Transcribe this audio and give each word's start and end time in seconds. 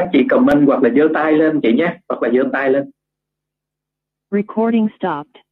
các 0.00 0.08
chị 0.12 0.24
comment 0.30 0.66
hoặc 0.66 0.82
là 0.82 0.90
giơ 0.96 1.08
tay 1.14 1.32
lên 1.32 1.60
chị 1.62 1.72
nhé 1.72 1.96
hoặc 2.08 2.22
là 2.22 2.30
giơ 2.34 2.48
tay 2.52 2.70
lên 2.70 2.90
Recording 4.30 4.88
stopped. 4.98 5.42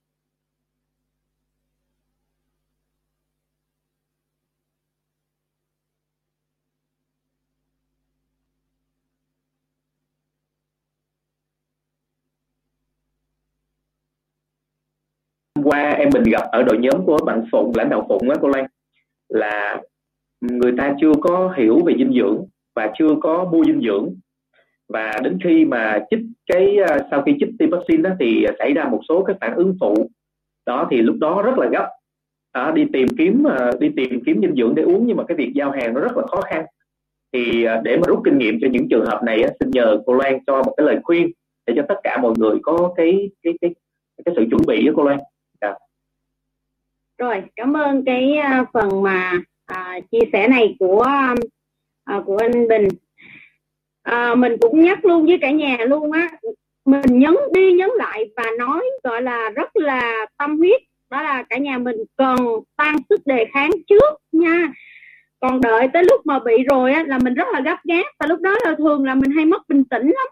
qua 15.64 15.90
em 15.90 16.08
mình 16.14 16.22
gặp 16.22 16.42
ở 16.52 16.62
đội 16.62 16.78
nhóm 16.78 17.06
của 17.06 17.18
bạn 17.26 17.44
Phụng 17.52 17.72
lãnh 17.74 17.88
đạo 17.90 18.06
Phụng 18.08 18.30
á 18.30 18.36
cô 18.40 18.48
Lan 18.48 18.66
là 19.28 19.82
người 20.40 20.72
ta 20.78 20.94
chưa 21.00 21.12
có 21.20 21.54
hiểu 21.56 21.80
về 21.86 21.94
dinh 21.98 22.12
dưỡng 22.12 22.46
và 22.74 22.92
chưa 22.98 23.14
có 23.20 23.44
mua 23.44 23.64
dinh 23.64 23.80
dưỡng 23.80 24.14
và 24.88 25.12
đến 25.22 25.38
khi 25.44 25.64
mà 25.64 25.98
chích 26.10 26.20
cái 26.46 26.76
à, 26.88 26.98
sau 27.10 27.22
khi 27.22 27.36
chích 27.40 27.48
tiêm 27.58 27.70
vaccine 27.70 28.02
đó 28.02 28.10
thì 28.20 28.46
xảy 28.58 28.72
ra 28.72 28.84
một 28.84 29.00
số 29.08 29.24
cái 29.24 29.36
phản 29.40 29.54
ứng 29.54 29.76
phụ. 29.80 30.10
Đó 30.66 30.88
thì 30.90 31.02
lúc 31.02 31.16
đó 31.20 31.42
rất 31.42 31.58
là 31.58 31.68
gấp. 31.68 31.88
À, 32.52 32.70
đi 32.70 32.84
tìm 32.92 33.08
kiếm 33.18 33.44
à, 33.46 33.70
đi 33.80 33.90
tìm 33.96 34.22
kiếm 34.26 34.40
dinh 34.40 34.54
dưỡng 34.56 34.74
để 34.74 34.82
uống 34.82 35.06
nhưng 35.06 35.16
mà 35.16 35.24
cái 35.28 35.36
việc 35.36 35.52
giao 35.54 35.70
hàng 35.70 35.94
nó 35.94 36.00
rất 36.00 36.16
là 36.16 36.26
khó 36.26 36.40
khăn. 36.40 36.64
Thì 37.32 37.64
à, 37.64 37.80
để 37.84 37.96
mà 37.96 38.02
rút 38.06 38.20
kinh 38.24 38.38
nghiệm 38.38 38.58
cho 38.60 38.68
những 38.70 38.88
trường 38.88 39.06
hợp 39.06 39.22
này 39.24 39.44
xin 39.60 39.70
nhờ 39.70 39.98
cô 40.06 40.12
Loan 40.12 40.38
cho 40.46 40.62
một 40.62 40.74
cái 40.76 40.86
lời 40.86 40.98
khuyên 41.02 41.30
để 41.66 41.74
cho 41.76 41.82
tất 41.88 41.96
cả 42.02 42.18
mọi 42.22 42.32
người 42.38 42.58
có 42.62 42.92
cái 42.96 43.30
cái 43.42 43.54
cái 43.60 43.74
cái 44.24 44.34
sự 44.36 44.44
chuẩn 44.50 44.60
bị 44.66 44.84
với 44.84 44.94
cô 44.96 45.04
Loan. 45.04 45.18
Dạ. 45.60 45.74
rồi 47.18 47.42
cảm 47.56 47.76
ơn 47.76 48.04
cái 48.04 48.38
phần 48.72 49.02
mà 49.02 49.32
à, 49.66 50.00
chia 50.10 50.20
sẻ 50.32 50.48
này 50.48 50.76
của 50.78 51.06
à, 52.04 52.22
của 52.26 52.36
anh 52.36 52.68
Bình 52.68 52.88
à, 54.10 54.34
mình 54.34 54.56
cũng 54.60 54.80
nhắc 54.80 55.04
luôn 55.04 55.26
với 55.26 55.38
cả 55.40 55.50
nhà 55.50 55.76
luôn 55.86 56.12
á. 56.12 56.30
Mình 56.84 57.18
nhấn 57.18 57.34
đi 57.52 57.72
nhấn 57.72 57.90
lại 57.96 58.30
và 58.36 58.44
nói 58.58 58.84
gọi 59.04 59.22
là 59.22 59.50
rất 59.50 59.76
là 59.76 60.26
tâm 60.38 60.58
huyết. 60.58 60.80
Đó 61.10 61.22
là 61.22 61.44
cả 61.50 61.56
nhà 61.58 61.78
mình 61.78 61.96
cần 62.16 62.36
tăng 62.76 62.96
sức 63.08 63.20
đề 63.26 63.46
kháng 63.52 63.70
trước 63.86 64.18
nha. 64.32 64.72
Còn 65.40 65.60
đợi 65.60 65.88
tới 65.92 66.04
lúc 66.04 66.26
mà 66.26 66.38
bị 66.38 66.52
rồi 66.70 66.92
á 66.92 67.04
là 67.06 67.18
mình 67.18 67.34
rất 67.34 67.48
là 67.52 67.60
gấp 67.60 67.76
gáp. 67.84 68.04
Và 68.20 68.26
lúc 68.26 68.40
đó 68.40 68.56
là 68.64 68.74
thường 68.78 69.04
là 69.04 69.14
mình 69.14 69.30
hay 69.30 69.44
mất 69.44 69.68
bình 69.68 69.84
tĩnh 69.84 70.06
lắm. 70.06 70.26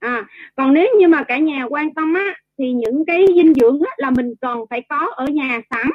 À 0.00 0.24
còn 0.56 0.74
nếu 0.74 0.88
như 0.98 1.08
mà 1.08 1.22
cả 1.22 1.38
nhà 1.38 1.64
quan 1.70 1.94
tâm 1.94 2.14
á 2.14 2.34
thì 2.58 2.72
những 2.72 3.04
cái 3.06 3.26
dinh 3.34 3.54
dưỡng 3.54 3.80
á, 3.86 3.92
là 3.96 4.10
mình 4.10 4.34
cần 4.40 4.58
phải 4.70 4.82
có 4.88 5.10
ở 5.16 5.26
nhà 5.26 5.60
sẵn 5.70 5.86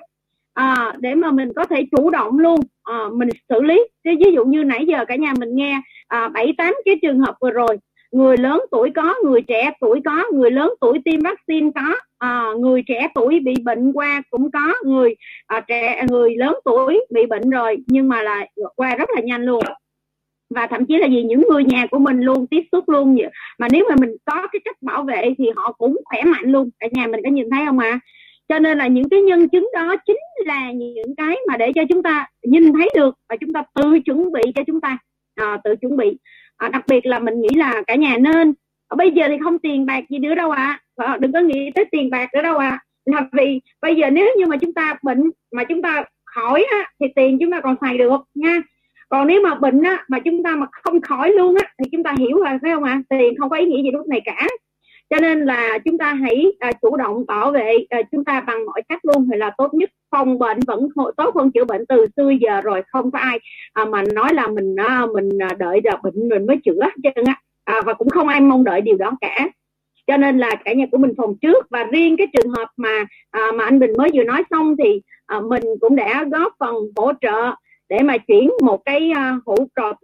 à, 0.57 0.93
để 0.99 1.15
mà 1.15 1.31
mình 1.31 1.53
có 1.55 1.65
thể 1.65 1.83
chủ 1.97 2.09
động 2.09 2.39
luôn 2.39 2.59
à, 2.83 2.99
mình 3.13 3.29
xử 3.49 3.61
lý. 3.61 3.87
Thế 4.05 4.15
ví 4.25 4.31
dụ 4.31 4.45
như 4.45 4.63
nãy 4.63 4.85
giờ 4.87 5.05
cả 5.05 5.15
nhà 5.15 5.33
mình 5.39 5.55
nghe 5.55 5.81
à, 6.07 6.27
bảy 6.27 6.53
tám 6.57 6.75
cái 6.85 6.95
trường 7.01 7.19
hợp 7.19 7.35
vừa 7.41 7.51
rồi. 7.51 7.77
Người 8.11 8.37
lớn 8.37 8.61
tuổi 8.71 8.91
có 8.95 9.15
người 9.23 9.41
trẻ 9.41 9.71
tuổi 9.81 10.01
có 10.05 10.23
người 10.33 10.51
lớn 10.51 10.73
tuổi 10.81 10.99
tiêm 11.05 11.19
vaccine 11.21 11.69
có 11.75 11.95
à, 12.17 12.45
người 12.59 12.83
trẻ 12.87 13.07
tuổi 13.15 13.39
bị 13.39 13.53
bệnh 13.63 13.91
qua 13.93 14.21
cũng 14.29 14.51
có 14.51 14.73
người 14.85 15.15
à, 15.47 15.59
trẻ 15.67 16.05
người 16.09 16.35
lớn 16.35 16.55
tuổi 16.65 17.05
bị 17.09 17.25
bệnh 17.25 17.49
rồi 17.49 17.77
nhưng 17.87 18.09
mà 18.09 18.23
là 18.23 18.45
qua 18.75 18.95
rất 18.95 19.09
là 19.15 19.21
nhanh 19.21 19.43
luôn. 19.43 19.63
Và 20.55 20.67
thậm 20.67 20.85
chí 20.85 20.97
là 20.97 21.07
gì 21.07 21.23
những 21.23 21.41
người 21.49 21.63
nhà 21.63 21.85
của 21.91 21.99
mình 21.99 22.21
luôn 22.21 22.47
tiếp 22.47 22.61
xúc 22.71 22.89
luôn 22.89 23.17
mà 23.59 23.67
nếu 23.71 23.85
mà 23.89 23.95
mình 23.99 24.15
có 24.25 24.47
cái 24.51 24.59
cách 24.65 24.77
bảo 24.81 25.03
vệ 25.03 25.33
thì 25.37 25.45
họ 25.55 25.71
cũng 25.71 25.97
khỏe 26.05 26.23
mạnh 26.23 26.51
luôn. 26.51 26.69
Cả 26.79 26.87
nhà 26.91 27.07
mình 27.07 27.19
có 27.23 27.29
nhìn 27.29 27.49
thấy 27.49 27.65
không 27.65 27.79
ạ? 27.79 27.89
à? 27.89 27.99
Cho 28.49 28.59
nên 28.59 28.77
là 28.77 28.87
những 28.87 29.09
cái 29.09 29.21
nhân 29.21 29.49
chứng 29.49 29.69
đó 29.73 29.95
chính 30.05 30.17
là 30.45 30.71
những 30.71 31.15
cái 31.17 31.35
mà 31.47 31.57
để 31.57 31.71
cho 31.75 31.81
chúng 31.89 32.03
ta 32.03 32.27
nhìn 32.43 32.73
thấy 32.73 32.89
được 32.95 33.15
và 33.29 33.35
chúng 33.35 33.53
ta 33.53 33.63
tự 33.75 33.99
chuẩn 33.99 34.31
bị 34.31 34.41
cho 34.55 34.61
chúng 34.67 34.81
ta 34.81 34.97
à, 35.35 35.57
tự 35.63 35.75
chuẩn 35.75 35.97
bị 35.97 36.17
à, 36.57 36.69
đặc 36.69 36.83
biệt 36.87 37.05
là 37.05 37.19
mình 37.19 37.41
nghĩ 37.41 37.49
là 37.55 37.81
cả 37.87 37.95
nhà 37.95 38.17
nên 38.17 38.53
à, 38.87 38.95
bây 38.95 39.11
giờ 39.11 39.25
thì 39.27 39.35
không 39.43 39.59
tiền 39.59 39.85
bạc 39.85 40.03
gì 40.09 40.19
nữa 40.19 40.35
đâu 40.35 40.51
ạ 40.51 40.79
à. 40.95 41.17
đừng 41.19 41.33
có 41.33 41.39
nghĩ 41.39 41.71
tới 41.75 41.85
tiền 41.91 42.09
bạc 42.09 42.29
nữa 42.33 42.41
đâu 42.41 42.57
ạ 42.57 42.69
à. 42.69 42.83
là 43.05 43.27
vì 43.31 43.61
bây 43.81 43.95
giờ 43.95 44.09
nếu 44.09 44.27
như 44.37 44.45
mà 44.45 44.57
chúng 44.57 44.73
ta 44.73 44.95
bệnh 45.03 45.31
mà 45.51 45.63
chúng 45.63 45.81
ta 45.81 46.03
khỏi 46.25 46.65
á, 46.71 46.91
thì 46.99 47.05
tiền 47.15 47.37
chúng 47.41 47.51
ta 47.51 47.61
còn 47.61 47.75
xài 47.81 47.97
được 47.97 48.21
nha 48.35 48.61
còn 49.09 49.27
nếu 49.27 49.41
mà 49.41 49.55
bệnh 49.55 49.83
á, 49.83 50.05
mà 50.07 50.19
chúng 50.19 50.43
ta 50.43 50.55
mà 50.55 50.67
không 50.71 51.01
khỏi 51.01 51.31
luôn 51.31 51.55
á 51.63 51.71
thì 51.79 51.89
chúng 51.91 52.03
ta 52.03 52.15
hiểu 52.19 52.37
rồi 52.37 52.57
phải 52.61 52.71
không 52.73 52.83
ạ 52.83 52.91
à? 52.91 53.01
tiền 53.09 53.33
không 53.39 53.49
có 53.49 53.57
ý 53.57 53.65
nghĩa 53.65 53.83
gì 53.83 53.91
lúc 53.91 54.07
này 54.07 54.21
cả 54.25 54.47
cho 55.09 55.17
nên 55.21 55.45
là 55.45 55.77
chúng 55.85 55.97
ta 55.97 56.13
hãy 56.13 56.45
à, 56.59 56.71
chủ 56.81 56.97
động 56.97 57.25
bảo 57.27 57.51
vệ 57.51 57.85
à, 57.89 58.01
chúng 58.11 58.25
ta 58.25 58.41
bằng 58.41 58.65
mọi 58.65 58.81
cách 58.89 59.05
luôn 59.05 59.27
thì 59.31 59.37
là 59.37 59.51
tốt 59.57 59.73
nhất. 59.73 59.89
Phòng 60.11 60.39
bệnh 60.39 60.59
vẫn 60.67 60.87
tốt 61.17 61.35
hơn 61.35 61.51
chữa 61.51 61.65
bệnh 61.65 61.85
từ 61.85 62.05
xưa 62.17 62.29
giờ 62.41 62.61
rồi 62.61 62.81
không 62.87 63.11
có 63.11 63.19
ai 63.19 63.39
à, 63.73 63.85
mà 63.85 64.03
nói 64.13 64.33
là 64.33 64.47
mình 64.47 64.75
à, 64.75 65.05
mình 65.13 65.29
à, 65.39 65.49
đợi 65.59 65.81
là 65.83 65.97
bệnh 66.03 66.29
mình 66.29 66.45
mới 66.45 66.57
chữa 66.65 66.81
chân 67.03 67.25
á. 67.25 67.35
À, 67.63 67.81
và 67.85 67.93
cũng 67.93 68.09
không 68.09 68.27
ai 68.27 68.41
mong 68.41 68.63
đợi 68.63 68.81
điều 68.81 68.97
đó 68.97 69.11
cả. 69.21 69.49
Cho 70.07 70.17
nên 70.17 70.37
là 70.37 70.55
cả 70.65 70.73
nhà 70.73 70.85
của 70.91 70.97
mình 70.97 71.13
phòng 71.17 71.35
trước. 71.41 71.67
Và 71.69 71.83
riêng 71.83 72.17
cái 72.17 72.27
trường 72.33 72.51
hợp 72.51 72.67
mà 72.77 73.05
à, 73.31 73.51
mà 73.55 73.63
anh 73.63 73.79
Bình 73.79 73.91
mới 73.97 74.09
vừa 74.13 74.23
nói 74.23 74.43
xong 74.49 74.75
thì 74.83 75.01
à, 75.25 75.39
mình 75.39 75.63
cũng 75.81 75.95
đã 75.95 76.25
góp 76.31 76.53
phần 76.59 76.75
hỗ 76.95 77.11
trợ 77.21 77.55
để 77.89 77.99
mà 78.03 78.17
chuyển 78.17 78.49
một 78.63 78.85
cái 78.85 79.11
à, 79.15 79.39
hũ 79.45 79.55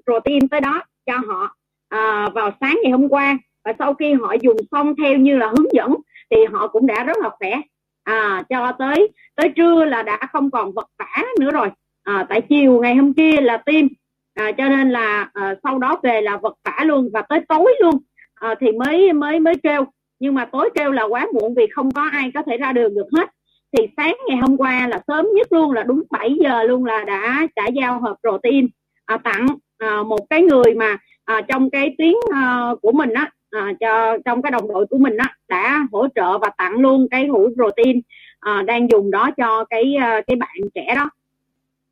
protein 0.05 0.47
tới 0.47 0.61
đó 0.61 0.81
cho 1.05 1.17
họ 1.27 1.55
à, 1.89 2.29
vào 2.33 2.51
sáng 2.61 2.79
ngày 2.83 2.91
hôm 2.91 3.09
qua 3.09 3.37
và 3.65 3.73
sau 3.79 3.93
khi 3.93 4.13
họ 4.13 4.35
dùng 4.41 4.57
xong 4.71 4.95
theo 4.95 5.17
như 5.17 5.37
là 5.37 5.47
hướng 5.47 5.73
dẫn 5.73 5.95
thì 6.31 6.37
họ 6.51 6.67
cũng 6.67 6.87
đã 6.87 7.03
rất 7.03 7.17
là 7.21 7.29
khỏe. 7.29 7.61
À, 8.03 8.43
cho 8.49 8.71
tới 8.79 9.07
tới 9.35 9.49
trưa 9.49 9.85
là 9.85 10.03
đã 10.03 10.19
không 10.31 10.51
còn 10.51 10.71
vật 10.71 10.87
vả 10.99 11.23
nữa 11.39 11.51
rồi. 11.51 11.67
À, 12.03 12.25
tại 12.29 12.41
chiều 12.41 12.79
ngày 12.81 12.95
hôm 12.95 13.13
kia 13.13 13.41
là 13.41 13.57
tim 13.57 13.87
à, 14.33 14.51
cho 14.57 14.69
nên 14.69 14.89
là 14.89 15.29
à, 15.33 15.55
sau 15.63 15.79
đó 15.79 15.99
về 16.03 16.21
là 16.21 16.37
vật 16.37 16.55
vả 16.63 16.83
luôn 16.85 17.09
và 17.13 17.21
tới 17.21 17.39
tối 17.49 17.75
luôn. 17.81 17.95
À, 18.35 18.55
thì 18.59 18.71
mới 18.71 19.13
mới 19.13 19.39
mới 19.39 19.55
kêu. 19.63 19.85
Nhưng 20.19 20.35
mà 20.35 20.45
tối 20.45 20.69
kêu 20.75 20.91
là 20.91 21.03
quá 21.03 21.27
muộn 21.33 21.53
vì 21.55 21.67
không 21.73 21.91
có 21.91 22.01
ai 22.11 22.31
có 22.33 22.43
thể 22.45 22.57
ra 22.57 22.71
đường 22.71 22.95
được 22.95 23.07
hết. 23.17 23.29
Thì 23.77 23.87
sáng 23.97 24.17
ngày 24.27 24.37
hôm 24.37 24.57
qua 24.57 24.87
là 24.87 25.01
sớm 25.07 25.27
nhất 25.35 25.53
luôn 25.53 25.71
là 25.71 25.83
đúng 25.83 26.03
7 26.11 26.37
giờ 26.39 26.63
luôn 26.63 26.85
là 26.85 27.03
đã 27.03 27.47
đã 27.55 27.67
giao 27.67 27.99
hộp 27.99 28.17
protein 28.21 28.67
à, 29.05 29.17
tặng 29.17 29.47
à, 29.77 30.03
một 30.03 30.19
cái 30.29 30.41
người 30.41 30.73
mà 30.75 30.97
à, 31.25 31.41
trong 31.47 31.69
cái 31.69 31.95
tuyến 31.97 32.13
à, 32.33 32.69
của 32.81 32.91
mình 32.91 33.13
á 33.13 33.31
à, 33.53 33.73
cho 33.79 34.17
trong 34.25 34.41
cái 34.41 34.51
đồng 34.51 34.67
đội 34.67 34.85
của 34.85 34.97
mình 34.97 35.17
á 35.17 35.35
đã 35.47 35.87
hỗ 35.91 36.07
trợ 36.15 36.37
và 36.37 36.49
tặng 36.57 36.79
luôn 36.79 37.07
cái 37.11 37.27
hũ 37.27 37.49
protein 37.55 38.01
à, 38.39 38.63
đang 38.67 38.89
dùng 38.89 39.11
đó 39.11 39.31
cho 39.37 39.65
cái 39.65 39.95
à, 40.01 40.21
cái 40.27 40.35
bạn 40.35 40.57
trẻ 40.75 40.95
đó. 40.95 41.09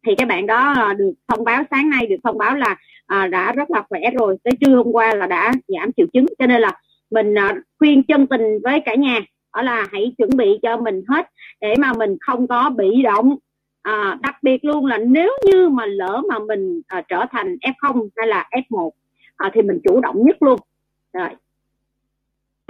Thì 0.05 0.15
cái 0.15 0.25
bạn 0.25 0.45
đó 0.45 0.73
à, 0.73 0.93
được 0.93 1.13
thông 1.27 1.43
báo 1.43 1.63
sáng 1.71 1.89
nay 1.89 2.07
được 2.07 2.15
thông 2.23 2.37
báo 2.37 2.55
là 2.55 2.75
à, 3.05 3.27
đã 3.27 3.51
rất 3.51 3.71
là 3.71 3.83
khỏe 3.89 4.01
rồi 4.19 4.37
tới 4.43 4.53
trưa 4.61 4.75
hôm 4.75 4.91
qua 4.91 5.15
là 5.15 5.27
đã 5.27 5.53
giảm 5.67 5.91
triệu 5.97 6.07
chứng. 6.13 6.25
Cho 6.39 6.47
nên 6.47 6.61
là 6.61 6.79
mình 7.11 7.37
à, 7.37 7.55
khuyên 7.79 8.03
chân 8.03 8.27
tình 8.27 8.59
với 8.63 8.79
cả 8.85 8.95
nhà 8.95 9.19
đó 9.55 9.61
là 9.61 9.87
hãy 9.91 10.13
chuẩn 10.17 10.29
bị 10.37 10.59
cho 10.61 10.77
mình 10.77 11.03
hết 11.07 11.29
để 11.61 11.75
mà 11.79 11.93
mình 11.93 12.17
không 12.21 12.47
có 12.47 12.69
bị 12.69 13.01
động. 13.01 13.35
À, 13.81 14.17
đặc 14.21 14.35
biệt 14.41 14.65
luôn 14.65 14.85
là 14.85 14.97
nếu 14.97 15.37
như 15.45 15.69
mà 15.69 15.85
lỡ 15.85 16.21
mà 16.29 16.39
mình 16.39 16.81
à, 16.87 17.01
trở 17.09 17.25
thành 17.31 17.55
F0 17.55 18.07
hay 18.15 18.27
là 18.27 18.49
F1 18.51 18.89
à, 19.37 19.49
thì 19.53 19.61
mình 19.61 19.79
chủ 19.83 20.01
động 20.01 20.25
nhất 20.25 20.43
luôn. 20.43 20.59
Rồi. 21.13 21.29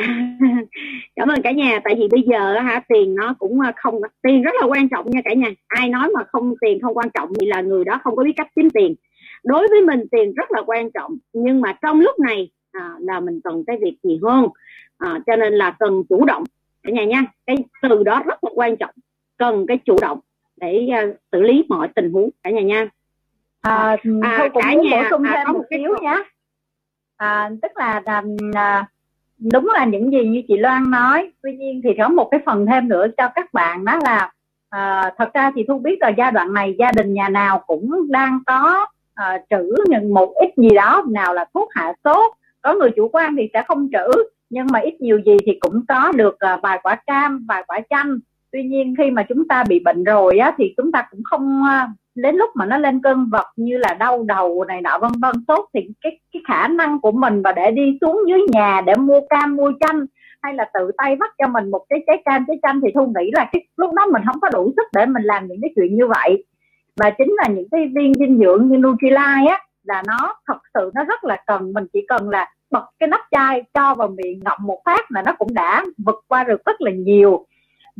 cảm 1.15 1.27
ơn 1.27 1.41
cả 1.41 1.51
nhà. 1.51 1.79
Tại 1.83 1.95
vì 1.99 2.07
bây 2.11 2.21
giờ 2.21 2.59
hả 2.59 2.81
tiền 2.87 3.15
nó 3.15 3.35
cũng 3.39 3.59
à, 3.61 3.73
không 3.75 4.01
tiền 4.21 4.41
rất 4.41 4.51
là 4.61 4.67
quan 4.67 4.89
trọng 4.89 5.11
nha 5.11 5.21
cả 5.25 5.33
nhà. 5.33 5.47
Ai 5.67 5.89
nói 5.89 6.09
mà 6.15 6.23
không 6.31 6.53
tiền 6.61 6.81
không 6.81 6.97
quan 6.97 7.09
trọng 7.09 7.29
thì 7.39 7.47
là 7.47 7.61
người 7.61 7.85
đó 7.85 7.99
không 8.03 8.15
có 8.15 8.23
biết 8.23 8.33
cách 8.35 8.47
kiếm 8.55 8.69
tiền. 8.69 8.95
Đối 9.43 9.67
với 9.67 9.81
mình 9.81 10.05
tiền 10.11 10.33
rất 10.33 10.51
là 10.51 10.61
quan 10.65 10.91
trọng 10.91 11.17
nhưng 11.33 11.61
mà 11.61 11.73
trong 11.81 11.99
lúc 11.99 12.19
này 12.19 12.51
à, 12.71 12.89
là 12.99 13.19
mình 13.19 13.39
cần 13.43 13.63
cái 13.67 13.77
việc 13.81 13.97
gì 14.03 14.19
hơn? 14.23 14.47
À, 14.97 15.19
cho 15.25 15.35
nên 15.35 15.53
là 15.53 15.75
cần 15.79 16.03
chủ 16.09 16.25
động. 16.25 16.43
Cả 16.83 16.91
nhà 16.91 17.03
nha 17.03 17.25
cái 17.45 17.57
từ 17.81 18.03
đó 18.03 18.23
rất 18.25 18.43
là 18.43 18.49
quan 18.55 18.77
trọng. 18.77 18.95
Cần 19.37 19.65
cái 19.67 19.77
chủ 19.77 19.95
động 20.01 20.19
để 20.57 20.87
uh, 21.09 21.15
xử 21.31 21.41
lý 21.41 21.63
mọi 21.69 21.87
tình 21.95 22.11
huống 22.11 22.29
cả 22.43 22.49
nhà 22.49 22.61
nha. 22.61 22.89
À, 23.61 23.97
à 24.21 24.47
cả 24.53 24.73
nhà 24.73 25.01
bổ 25.01 25.09
sung 25.09 25.23
à, 25.23 25.33
thêm 25.37 25.47
à, 25.47 25.51
một 25.51 25.63
xíu 25.69 25.95
nhé 26.01 26.23
à, 27.21 27.49
tức 27.61 27.71
là 27.75 28.01
à, 28.53 28.85
đúng 29.53 29.69
là 29.73 29.85
những 29.85 30.11
gì 30.11 30.25
như 30.25 30.41
chị 30.47 30.57
Loan 30.57 30.91
nói. 30.91 31.31
Tuy 31.43 31.55
nhiên 31.55 31.81
thì 31.83 31.89
có 31.97 32.09
một 32.09 32.27
cái 32.31 32.39
phần 32.45 32.65
thêm 32.65 32.87
nữa 32.87 33.05
cho 33.17 33.29
các 33.35 33.53
bạn 33.53 33.85
đó 33.85 33.99
là 34.03 34.31
à, 34.69 35.11
thật 35.17 35.33
ra 35.33 35.51
thì 35.55 35.65
thu 35.67 35.79
biết 35.79 35.97
là 35.99 36.09
giai 36.09 36.31
đoạn 36.31 36.53
này 36.53 36.75
gia 36.79 36.91
đình 36.91 37.13
nhà 37.13 37.29
nào 37.29 37.63
cũng 37.67 38.11
đang 38.11 38.39
có 38.45 38.85
à, 39.13 39.37
trữ 39.49 39.75
những 39.87 40.13
một 40.13 40.33
ít 40.35 40.49
gì 40.57 40.69
đó 40.75 41.03
nào 41.09 41.33
là 41.33 41.45
thuốc 41.53 41.69
hạ 41.71 41.93
sốt. 42.03 42.31
Có 42.61 42.73
người 42.73 42.91
chủ 42.95 43.09
quan 43.11 43.35
thì 43.35 43.49
sẽ 43.53 43.63
không 43.67 43.89
trữ 43.91 44.23
nhưng 44.49 44.67
mà 44.71 44.79
ít 44.79 45.01
nhiều 45.01 45.19
gì 45.25 45.37
thì 45.45 45.57
cũng 45.59 45.85
có 45.87 46.11
được 46.15 46.39
à, 46.39 46.59
vài 46.63 46.79
quả 46.83 46.95
cam 46.95 47.45
vài 47.47 47.63
quả 47.67 47.79
chanh. 47.89 48.17
Tuy 48.51 48.63
nhiên 48.63 48.95
khi 48.97 49.11
mà 49.11 49.23
chúng 49.23 49.47
ta 49.47 49.63
bị 49.69 49.79
bệnh 49.79 50.03
rồi 50.03 50.37
á 50.37 50.53
thì 50.57 50.73
chúng 50.77 50.91
ta 50.91 51.07
cũng 51.11 51.21
không 51.23 51.63
đến 52.15 52.35
lúc 52.35 52.49
mà 52.55 52.65
nó 52.65 52.77
lên 52.77 53.01
cơn 53.01 53.29
vật 53.31 53.45
như 53.55 53.77
là 53.77 53.93
đau 53.93 54.23
đầu 54.23 54.63
này 54.67 54.81
nọ, 54.81 54.97
vân 55.01 55.11
vân 55.21 55.45
tốt 55.47 55.69
thì 55.73 55.87
cái 56.01 56.19
cái 56.33 56.41
khả 56.47 56.67
năng 56.67 57.01
của 57.01 57.11
mình 57.11 57.41
và 57.41 57.51
để 57.51 57.71
đi 57.71 57.97
xuống 58.01 58.21
dưới 58.27 58.39
nhà 58.51 58.81
để 58.85 58.95
mua 58.95 59.19
cam, 59.29 59.55
mua 59.55 59.71
chanh 59.79 60.05
hay 60.41 60.53
là 60.53 60.69
tự 60.73 60.91
tay 60.97 61.15
bắt 61.15 61.31
cho 61.37 61.47
mình 61.47 61.71
một 61.71 61.85
cái 61.89 62.03
trái 62.07 62.21
cam, 62.25 62.45
trái 62.47 62.57
chanh 62.61 62.81
thì 62.81 62.87
thu 62.95 63.05
nghĩ 63.05 63.31
là 63.33 63.49
cái, 63.51 63.67
lúc 63.77 63.93
đó 63.93 64.05
mình 64.13 64.21
không 64.25 64.39
có 64.41 64.49
đủ 64.49 64.73
sức 64.77 64.87
để 64.93 65.05
mình 65.05 65.23
làm 65.23 65.47
những 65.47 65.57
cái 65.61 65.71
chuyện 65.75 65.95
như 65.95 66.07
vậy. 66.07 66.45
Và 66.99 67.09
chính 67.09 67.33
là 67.37 67.47
những 67.47 67.67
cái 67.71 67.87
viên 67.95 68.13
dinh 68.13 68.39
dưỡng 68.39 68.67
như 68.67 68.77
Nutrilite 68.77 69.49
á, 69.49 69.59
là 69.83 70.03
nó 70.07 70.35
thật 70.47 70.57
sự 70.73 70.91
nó 70.95 71.03
rất 71.03 71.23
là 71.23 71.43
cần, 71.47 71.73
mình 71.73 71.85
chỉ 71.93 72.05
cần 72.07 72.29
là 72.29 72.49
bật 72.71 72.85
cái 72.99 73.07
nắp 73.07 73.21
chai 73.31 73.63
cho 73.73 73.95
vào 73.95 74.07
miệng 74.07 74.39
ngậm 74.45 74.57
một 74.61 74.81
phát 74.85 75.11
là 75.11 75.21
nó 75.25 75.31
cũng 75.37 75.53
đã 75.53 75.85
vượt 76.05 76.23
qua 76.27 76.43
được 76.43 76.65
rất 76.65 76.81
là 76.81 76.91
nhiều 76.91 77.45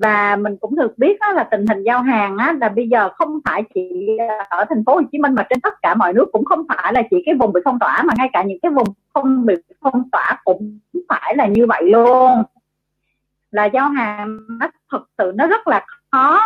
và 0.01 0.36
mình 0.36 0.57
cũng 0.57 0.75
được 0.75 0.98
biết 0.98 1.18
đó 1.19 1.31
là 1.31 1.44
tình 1.44 1.65
hình 1.68 1.83
giao 1.83 2.01
hàng 2.01 2.38
á, 2.38 2.56
là 2.62 2.69
bây 2.69 2.88
giờ 2.88 3.09
không 3.09 3.39
phải 3.45 3.63
chỉ 3.74 4.07
ở 4.50 4.65
thành 4.69 4.83
phố 4.86 4.95
Hồ 4.95 5.01
Chí 5.12 5.18
Minh 5.18 5.36
mà 5.36 5.45
trên 5.50 5.62
tất 5.62 5.74
cả 5.81 5.95
mọi 5.95 6.13
nước 6.13 6.25
cũng 6.31 6.45
không 6.45 6.65
phải 6.69 6.94
là 6.94 7.01
chỉ 7.12 7.18
cái 7.25 7.36
vùng 7.36 7.53
bị 7.53 7.62
phong 7.65 7.80
tỏa 7.80 8.03
mà 8.03 8.13
ngay 8.18 8.30
cả 8.33 8.44
những 8.44 8.59
cái 8.62 8.71
vùng 8.71 8.88
không 9.13 9.45
bị 9.45 9.53
phong 9.81 10.09
tỏa 10.12 10.42
cũng 10.44 10.80
phải 11.09 11.36
là 11.36 11.48
như 11.48 11.65
vậy 11.65 11.83
luôn. 11.83 12.44
Là 13.51 13.65
giao 13.65 13.89
hàng 13.89 14.39
nó 14.59 14.68
thực 14.92 15.09
sự 15.18 15.31
nó 15.36 15.48
rất 15.48 15.68
là 15.68 15.86
khó 16.12 16.39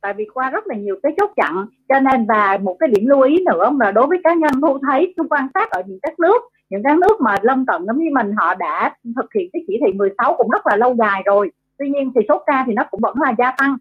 tại 0.00 0.14
vì 0.14 0.26
qua 0.34 0.50
rất 0.50 0.66
là 0.66 0.74
nhiều 0.74 0.96
cái 1.02 1.12
chốt 1.16 1.30
chặn. 1.36 1.66
Cho 1.88 2.00
nên 2.00 2.26
và 2.26 2.58
một 2.62 2.76
cái 2.80 2.88
điểm 2.88 3.06
lưu 3.08 3.20
ý 3.20 3.44
nữa 3.46 3.70
mà 3.70 3.90
đối 3.90 4.06
với 4.06 4.20
cá 4.24 4.34
nhân 4.34 4.60
thu 4.60 4.78
thấy 4.88 5.14
tôi 5.16 5.26
quan 5.30 5.48
sát 5.54 5.70
ở 5.70 5.82
những 5.86 5.98
các 6.02 6.20
nước 6.20 6.42
những 6.70 6.82
các 6.84 6.98
nước 6.98 7.20
mà 7.20 7.36
lân 7.42 7.66
cận 7.66 7.86
giống 7.86 7.98
như 7.98 8.10
mình 8.12 8.32
họ 8.36 8.54
đã 8.54 8.94
thực 9.16 9.32
hiện 9.34 9.50
cái 9.52 9.62
chỉ 9.66 9.80
thị 9.86 9.92
16 9.92 10.34
cũng 10.38 10.50
rất 10.50 10.66
là 10.66 10.76
lâu 10.76 10.94
dài 10.94 11.22
rồi 11.26 11.50
tuy 11.80 11.88
nhiên 11.88 12.12
thì 12.14 12.20
số 12.28 12.42
ca 12.46 12.64
thì 12.66 12.72
nó 12.72 12.84
cũng 12.90 13.00
vẫn 13.00 13.16
là 13.20 13.34
gia 13.38 13.50
tăng. 13.50 13.76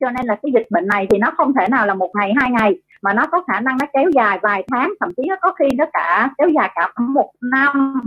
Cho 0.00 0.10
nên 0.10 0.26
là 0.26 0.38
cái 0.42 0.52
dịch 0.54 0.66
bệnh 0.70 0.86
này 0.86 1.06
thì 1.10 1.18
nó 1.18 1.30
không 1.36 1.52
thể 1.54 1.68
nào 1.68 1.86
là 1.86 1.94
một 1.94 2.10
ngày 2.14 2.32
hai 2.40 2.50
ngày 2.50 2.80
mà 3.02 3.14
nó 3.14 3.26
có 3.26 3.44
khả 3.46 3.60
năng 3.60 3.78
nó 3.78 3.86
kéo 3.92 4.10
dài 4.14 4.38
vài 4.42 4.64
tháng 4.70 4.92
thậm 5.00 5.10
chí 5.16 5.22
nó 5.28 5.36
có 5.40 5.52
khi 5.52 5.64
nó 5.78 5.84
cả 5.92 6.30
kéo 6.38 6.48
dài 6.48 6.70
cả 6.74 6.92
một 6.98 7.32
năm. 7.40 8.00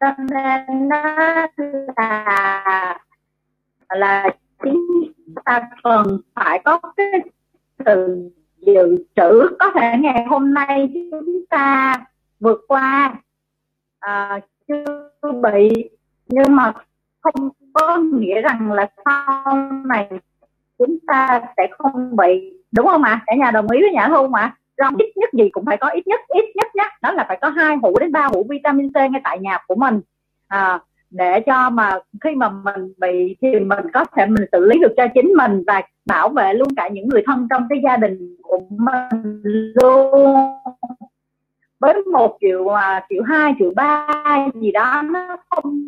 Cho 0.00 0.06
nên 0.18 0.88
nó 0.88 1.02
là 1.96 2.98
là 3.88 4.30
chúng 4.62 4.86
ta 5.44 5.70
cần 5.82 6.20
phải 6.34 6.60
có 6.64 6.80
cái 6.96 7.06
sự 7.86 8.30
dự 8.58 9.04
trữ. 9.16 9.56
Có 9.58 9.70
thể 9.74 9.98
ngày 9.98 10.24
hôm 10.28 10.54
nay 10.54 10.92
chúng 11.10 11.46
ta 11.50 11.94
vượt 12.40 12.60
qua 12.68 13.14
uh, 14.06 14.42
chưa 14.68 15.32
bị 15.42 15.90
nhưng 16.28 16.56
mà 16.56 16.72
không 17.20 17.48
có 17.72 17.98
nghĩa 17.98 18.40
rằng 18.40 18.72
là 18.72 18.88
sau 19.04 19.56
này 19.86 20.08
chúng 20.78 20.98
ta 21.06 21.40
sẽ 21.56 21.68
không 21.78 22.16
bị 22.16 22.60
đúng 22.72 22.86
không 22.86 23.02
ạ? 23.02 23.20
Cả 23.26 23.34
nhà 23.34 23.50
đồng 23.50 23.70
ý 23.70 23.80
với 23.80 23.92
nhà 23.92 24.08
thu 24.08 24.26
mà. 24.26 24.54
Rong 24.78 24.96
ít 24.96 25.12
nhất 25.16 25.30
gì 25.32 25.48
cũng 25.52 25.64
phải 25.64 25.76
có 25.76 25.88
ít 25.88 26.06
nhất 26.06 26.20
ít 26.28 26.44
nhất 26.54 26.66
nhá. 26.74 26.90
Đó 27.02 27.12
là 27.12 27.24
phải 27.28 27.38
có 27.40 27.48
hai 27.48 27.76
hũ 27.82 27.98
đến 28.00 28.12
ba 28.12 28.26
hũ 28.26 28.46
vitamin 28.50 28.90
C 28.92 28.94
ngay 28.94 29.20
tại 29.24 29.38
nhà 29.38 29.58
của 29.66 29.74
mình. 29.74 30.00
À, 30.48 30.80
để 31.10 31.40
cho 31.40 31.70
mà 31.70 31.98
khi 32.20 32.34
mà 32.34 32.48
mình 32.48 32.92
bị 32.98 33.36
thì 33.40 33.60
mình 33.60 33.90
có 33.94 34.04
thể 34.16 34.26
mình 34.26 34.48
xử 34.52 34.66
lý 34.66 34.78
được 34.78 34.94
cho 34.96 35.06
chính 35.14 35.32
mình 35.36 35.62
và 35.66 35.82
bảo 36.06 36.28
vệ 36.28 36.54
luôn 36.54 36.68
cả 36.76 36.88
những 36.88 37.08
người 37.08 37.22
thân 37.26 37.46
trong 37.50 37.66
cái 37.70 37.80
gia 37.84 37.96
đình 37.96 38.36
của 38.42 38.60
mình 38.70 39.42
luôn. 39.74 40.36
Với 41.80 41.94
một 42.12 42.36
triệu 42.40 42.68
à, 42.68 43.06
triệu 43.08 43.22
hai 43.22 43.54
triệu 43.58 43.72
ba 43.76 44.06
gì 44.54 44.72
đó 44.72 45.02
nó 45.02 45.36
không 45.50 45.84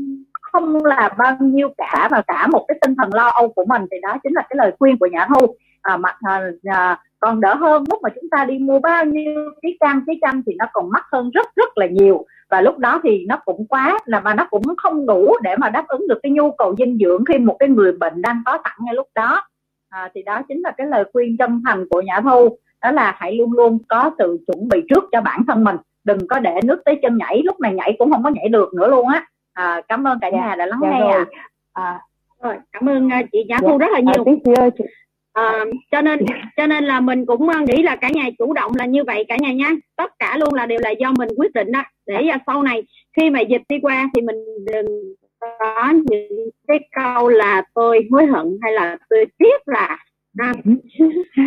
không 0.53 0.85
là 0.85 1.11
bao 1.19 1.37
nhiêu 1.41 1.69
cả 1.79 2.09
và 2.11 2.23
cả 2.27 2.47
một 2.47 2.65
cái 2.69 2.79
tinh 2.81 2.95
thần 2.99 3.15
lo 3.15 3.29
âu 3.29 3.49
của 3.49 3.65
mình 3.69 3.83
thì 3.91 3.97
đó 4.03 4.17
chính 4.23 4.33
là 4.35 4.43
cái 4.51 4.57
lời 4.57 4.73
khuyên 4.79 4.99
của 4.99 5.07
nhà 5.07 5.27
thu. 5.29 5.55
À, 5.83 5.97
mặt 5.97 6.17
à, 6.21 6.41
à, 6.65 7.01
còn 7.21 7.41
đỡ 7.41 7.55
hơn 7.55 7.85
lúc 7.91 8.01
mà 8.03 8.11
chúng 8.15 8.31
ta 8.31 8.45
đi 8.45 8.59
mua 8.59 8.79
bao 8.79 9.05
nhiêu 9.05 9.51
ký 9.63 9.77
cam 9.81 10.05
ký 10.07 10.19
chăm 10.21 10.43
thì 10.47 10.55
nó 10.59 10.67
còn 10.73 10.91
mắc 10.91 11.05
hơn 11.13 11.31
rất 11.31 11.47
rất 11.57 11.79
là 11.79 11.87
nhiều. 11.87 12.27
Và 12.51 12.61
lúc 12.61 12.79
đó 12.79 13.01
thì 13.05 13.27
nó 13.29 13.39
cũng 13.45 13.67
quá 13.67 13.99
là 14.05 14.21
mà 14.21 14.35
nó 14.35 14.47
cũng 14.51 14.63
không 14.77 15.07
đủ 15.07 15.35
để 15.43 15.57
mà 15.57 15.69
đáp 15.69 15.85
ứng 15.89 16.09
được 16.09 16.19
cái 16.23 16.33
nhu 16.33 16.51
cầu 16.51 16.75
dinh 16.79 16.99
dưỡng 17.05 17.25
khi 17.25 17.39
một 17.39 17.57
cái 17.59 17.69
người 17.69 17.93
bệnh 17.93 18.23
đang 18.23 18.43
có 18.47 18.59
sẵn 18.65 18.73
ngay 18.79 18.95
lúc 18.95 19.07
đó. 19.15 19.43
À, 19.89 20.11
thì 20.15 20.23
đó 20.23 20.43
chính 20.49 20.61
là 20.61 20.71
cái 20.77 20.87
lời 20.87 21.05
khuyên 21.13 21.37
chân 21.37 21.63
thành 21.67 21.87
của 21.91 22.01
nhà 22.01 22.21
thu 22.21 22.59
đó 22.83 22.91
là 22.91 23.15
hãy 23.19 23.37
luôn 23.37 23.53
luôn 23.53 23.79
có 23.89 24.11
sự 24.19 24.39
chuẩn 24.47 24.69
bị 24.69 24.83
trước 24.89 25.05
cho 25.13 25.21
bản 25.21 25.43
thân 25.49 25.65
mình. 25.65 25.77
Đừng 26.05 26.29
có 26.29 26.39
để 26.39 26.61
nước 26.65 26.83
tới 26.85 26.99
chân 27.03 27.17
nhảy 27.17 27.43
lúc 27.45 27.61
này 27.61 27.75
nhảy 27.75 27.97
cũng 27.99 28.13
không 28.13 28.23
có 28.23 28.31
nhảy 28.31 28.49
được 28.49 28.75
nữa 28.75 28.89
luôn 28.89 29.09
á 29.09 29.27
à, 29.53 29.81
cảm 29.89 30.07
ơn 30.07 30.19
cả 30.21 30.31
dạ, 30.33 30.39
nhà 30.39 30.55
đã 30.55 30.67
lắng 30.67 30.79
dạ 30.83 30.91
nghe 30.91 31.01
rồi. 31.01 31.25
À. 31.73 32.01
rồi 32.43 32.55
cảm 32.73 32.89
ơn 32.89 33.09
à, 33.13 33.23
chị 33.33 33.39
Nhã 33.49 33.59
dạ. 33.63 33.69
Thu 33.69 33.79
rất 33.79 33.91
là 33.93 34.01
nhiều. 34.01 34.25
À, 34.27 34.33
chị 34.45 34.53
ơi, 34.57 34.71
chị... 34.79 34.85
À, 35.33 35.65
cho 35.91 36.01
nên 36.01 36.19
cho 36.57 36.67
nên 36.67 36.85
là 36.85 37.01
mình 37.01 37.27
cũng 37.27 37.49
à, 37.49 37.61
nghĩ 37.61 37.83
là 37.83 37.97
cả 37.97 38.09
nhà 38.09 38.25
chủ 38.39 38.53
động 38.53 38.73
là 38.75 38.87
như 38.87 39.05
vậy 39.05 39.25
cả 39.29 39.37
nhà 39.41 39.53
nhé 39.53 39.77
tất 39.97 40.19
cả 40.19 40.37
luôn 40.37 40.55
là 40.55 40.67
đều 40.67 40.79
là 40.83 40.91
do 40.91 41.13
mình 41.13 41.29
quyết 41.37 41.53
định 41.55 41.73
đó. 41.73 41.83
Để 42.07 42.29
à, 42.29 42.39
sau 42.47 42.63
này 42.63 42.83
khi 43.17 43.31
mà 43.31 43.41
dịch 43.41 43.63
đi 43.69 43.79
qua 43.83 44.11
thì 44.15 44.23
mình 44.23 44.37
đừng 44.73 45.15
có 45.41 45.93
những 46.11 46.51
cái 46.69 46.81
câu 46.97 47.29
là 47.29 47.63
tôi 47.75 48.09
hối 48.11 48.27
hận 48.27 48.59
hay 48.63 48.73
là 48.73 48.99
tôi 49.11 49.27
tiếc 49.39 49.69
là 49.69 49.99
à, 50.39 50.53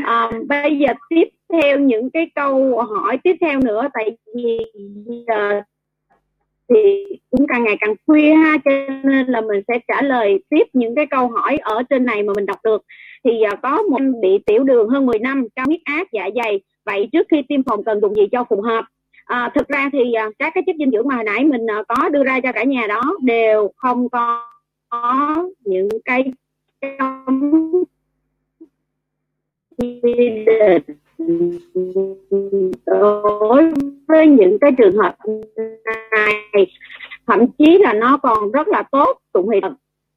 à, 0.06 0.30
bây 0.48 0.78
giờ 0.78 0.94
tiếp 1.10 1.28
theo 1.54 1.80
những 1.80 2.10
cái 2.10 2.32
câu 2.36 2.82
hỏi 2.82 3.18
tiếp 3.24 3.36
theo 3.42 3.60
nữa 3.60 3.88
tại 3.94 4.18
vì 4.36 4.58
giờ 5.28 5.62
thì 6.70 7.06
cũng 7.32 7.48
càng 7.48 7.64
ngày 7.64 7.78
càng 7.80 7.96
khuya 8.08 8.34
ha 8.34 8.58
cho 8.66 8.72
nên 9.04 9.28
là 9.28 9.42
mình 9.42 9.62
sẽ 9.68 9.80
trả 9.88 10.02
lời 10.02 10.40
tiếp 10.50 10.64
những 10.74 10.96
cái 10.96 11.06
câu 11.06 11.28
hỏi 11.28 11.58
ở 11.58 11.84
trên 11.90 12.06
này 12.06 12.24
mà 12.24 12.34
mình 12.36 12.46
đọc 12.46 12.60
được. 12.64 12.84
Thì 13.24 13.32
giờ 13.42 13.50
có 13.64 13.82
một 13.82 14.02
bị 14.22 14.38
tiểu 14.46 14.64
đường 14.64 14.90
hơn 14.90 15.06
10 15.06 15.20
năm 15.20 15.48
cao 15.56 15.66
huyết 15.66 15.80
áp 15.84 16.08
dạ 16.12 16.30
dày. 16.36 16.62
Vậy 16.86 17.10
trước 17.12 17.28
khi 17.32 17.42
tiêm 17.50 17.64
phòng 17.64 17.84
cần 17.84 18.02
dùng 18.02 18.16
gì 18.16 18.24
cho 18.32 18.44
phù 18.50 18.62
hợp? 18.62 18.86
À, 19.26 19.52
thực 19.56 19.68
ra 19.68 19.90
thì 19.94 20.14
à, 20.14 20.30
các 20.40 20.52
cái 20.56 20.64
chất 20.68 20.76
dinh 20.80 20.92
dưỡng 20.92 21.08
mà 21.08 21.16
hồi 21.16 21.24
nãy 21.24 21.44
mình 21.44 21.70
à, 21.70 21.84
có 21.88 22.10
đưa 22.10 22.24
ra 22.24 22.40
cho 22.40 22.52
cả 22.52 22.64
nhà 22.64 22.88
đó 22.88 23.18
đều 23.22 23.72
không 23.76 24.10
có, 24.10 24.50
có 24.90 25.36
những 25.66 25.90
cái 26.06 26.32
đối 32.86 33.74
với 34.08 34.28
những 34.28 34.58
cái 34.62 34.72
trường 34.78 34.98
hợp 34.98 35.16
này, 36.12 36.68
thậm 37.28 37.40
chí 37.58 37.78
là 37.78 37.94
nó 37.94 38.18
còn 38.18 38.52
rất 38.52 38.68
là 38.68 38.84
tốt 38.92 39.20
tụng 39.34 39.50
thì 39.54 39.60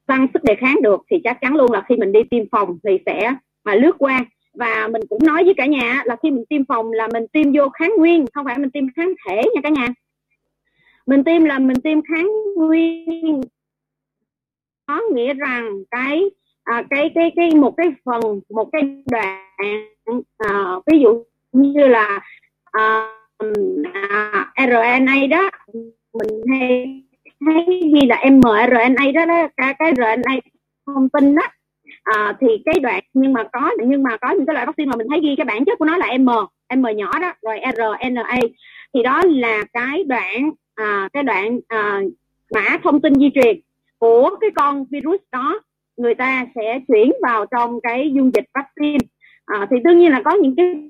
tăng 0.05 0.27
sức 0.33 0.43
đề 0.43 0.55
kháng 0.55 0.81
được, 0.81 1.01
thì 1.11 1.17
chắc 1.23 1.37
chắn 1.41 1.55
luôn 1.55 1.71
là 1.71 1.83
khi 1.89 1.95
mình 1.95 2.11
đi 2.11 2.23
tiêm 2.23 2.43
phòng 2.51 2.77
thì 2.83 2.97
sẽ 3.05 3.33
mà 3.63 3.75
lướt 3.75 3.95
qua. 3.97 4.25
Và 4.53 4.87
mình 4.91 5.01
cũng 5.09 5.23
nói 5.23 5.43
với 5.43 5.53
cả 5.57 5.65
nhà 5.65 6.03
là 6.05 6.15
khi 6.23 6.31
mình 6.31 6.45
tiêm 6.49 6.65
phòng 6.65 6.91
là 6.91 7.07
mình 7.13 7.27
tiêm 7.27 7.53
vô 7.53 7.69
kháng 7.69 7.93
nguyên, 7.97 8.25
không 8.33 8.45
phải 8.45 8.57
mình 8.57 8.71
tiêm 8.71 8.83
kháng 8.95 9.13
thể 9.27 9.35
nha 9.35 9.61
cả 9.63 9.69
nhà. 9.69 9.87
Mình 11.05 11.23
tiêm 11.23 11.43
là 11.43 11.59
mình 11.59 11.81
tiêm 11.81 12.01
kháng 12.01 12.29
nguyên. 12.57 13.41
Có 14.87 15.01
nghĩa 15.13 15.33
rằng 15.33 15.83
cái 15.91 16.29
à, 16.69 16.83
cái 16.89 17.11
cái 17.15 17.31
cái 17.35 17.49
một 17.55 17.73
cái 17.77 17.87
phần 18.05 18.21
một 18.49 18.69
cái 18.71 18.81
đoạn 19.11 19.85
à, 20.37 20.75
ví 20.85 20.99
dụ 20.99 21.23
như 21.51 21.87
là 21.87 22.19
à, 22.71 23.07
à, 23.93 24.45
RNA 24.57 25.27
đó 25.29 25.49
mình 26.13 26.41
hay 26.49 27.01
thấy 27.45 27.91
ghi 27.93 28.07
là 28.07 28.23
mRNA 28.31 29.11
đó 29.13 29.25
đó 29.25 29.47
cái 29.57 29.73
cái 29.79 29.93
RNA 29.95 30.35
thông 30.85 31.09
tin 31.09 31.35
đó. 31.35 31.43
À, 32.03 32.33
thì 32.41 32.47
cái 32.65 32.79
đoạn 32.79 33.03
nhưng 33.13 33.33
mà 33.33 33.43
có 33.43 33.71
nhưng 33.87 34.03
mà 34.03 34.17
có 34.17 34.31
những 34.31 34.45
cái 34.45 34.53
loại 34.53 34.65
vaccine 34.65 34.89
mà 34.89 34.95
mình 34.95 35.07
thấy 35.09 35.19
ghi 35.23 35.35
cái 35.37 35.45
bản 35.45 35.65
chất 35.65 35.79
của 35.79 35.85
nó 35.85 35.97
là 35.97 36.17
M 36.17 36.29
M 36.75 36.85
nhỏ 36.95 37.19
đó 37.19 37.33
rồi 37.41 37.59
RNA 37.75 38.39
thì 38.93 39.03
đó 39.03 39.21
là 39.25 39.63
cái 39.73 40.03
đoạn 40.03 40.51
à, 40.75 41.09
cái 41.13 41.23
đoạn 41.23 41.59
à, 41.67 42.01
mã 42.55 42.77
thông 42.83 43.01
tin 43.01 43.15
di 43.15 43.29
truyền 43.35 43.59
của 43.97 44.37
cái 44.41 44.49
con 44.55 44.85
virus 44.91 45.21
đó 45.31 45.59
người 45.99 46.15
ta 46.15 46.45
sẽ 46.55 46.79
chuyển 46.87 47.11
vào 47.23 47.45
trong 47.45 47.81
cái 47.81 48.11
dung 48.15 48.31
dịch 48.33 48.45
vaccine. 48.53 48.97
À, 49.45 49.67
thì 49.71 49.77
đương 49.83 49.99
nhiên 49.99 50.11
là 50.11 50.21
có 50.25 50.31
những 50.31 50.55
cái 50.55 50.89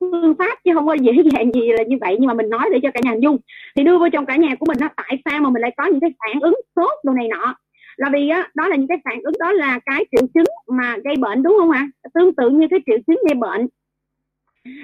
phương 0.00 0.34
pháp 0.38 0.58
chứ 0.64 0.70
không 0.74 0.86
có 0.86 0.94
dễ 0.94 1.12
dàng 1.32 1.52
gì 1.52 1.72
là 1.72 1.82
như 1.82 1.96
vậy 2.00 2.16
nhưng 2.20 2.28
mà 2.28 2.34
mình 2.34 2.50
nói 2.50 2.68
để 2.72 2.78
cho 2.82 2.90
cả 2.94 3.00
nhà 3.02 3.14
dung. 3.20 3.38
Thì 3.76 3.84
đưa 3.84 3.98
vô 3.98 4.08
trong 4.12 4.26
cả 4.26 4.36
nhà 4.36 4.54
của 4.54 4.66
mình 4.66 4.78
nó 4.80 4.88
tại 4.96 5.18
sao 5.24 5.40
mà 5.40 5.50
mình 5.50 5.62
lại 5.62 5.74
có 5.76 5.86
những 5.86 6.00
cái 6.00 6.10
phản 6.18 6.40
ứng 6.40 6.54
sốt 6.76 6.90
đồ 7.04 7.12
này 7.12 7.28
nọ? 7.28 7.54
Là 7.96 8.10
vì 8.12 8.28
đó, 8.28 8.44
đó 8.54 8.68
là 8.68 8.76
những 8.76 8.88
cái 8.88 8.98
phản 9.04 9.22
ứng 9.22 9.34
đó 9.40 9.52
là 9.52 9.78
cái 9.86 10.04
triệu 10.10 10.26
chứng 10.34 10.46
mà 10.68 10.96
gây 11.04 11.14
bệnh 11.16 11.42
đúng 11.42 11.56
không 11.58 11.70
ạ? 11.70 11.88
Tương 12.14 12.34
tự 12.34 12.50
như 12.50 12.66
cái 12.70 12.80
triệu 12.86 12.98
chứng 13.06 13.18
gây 13.26 13.34
bệnh. 13.34 13.66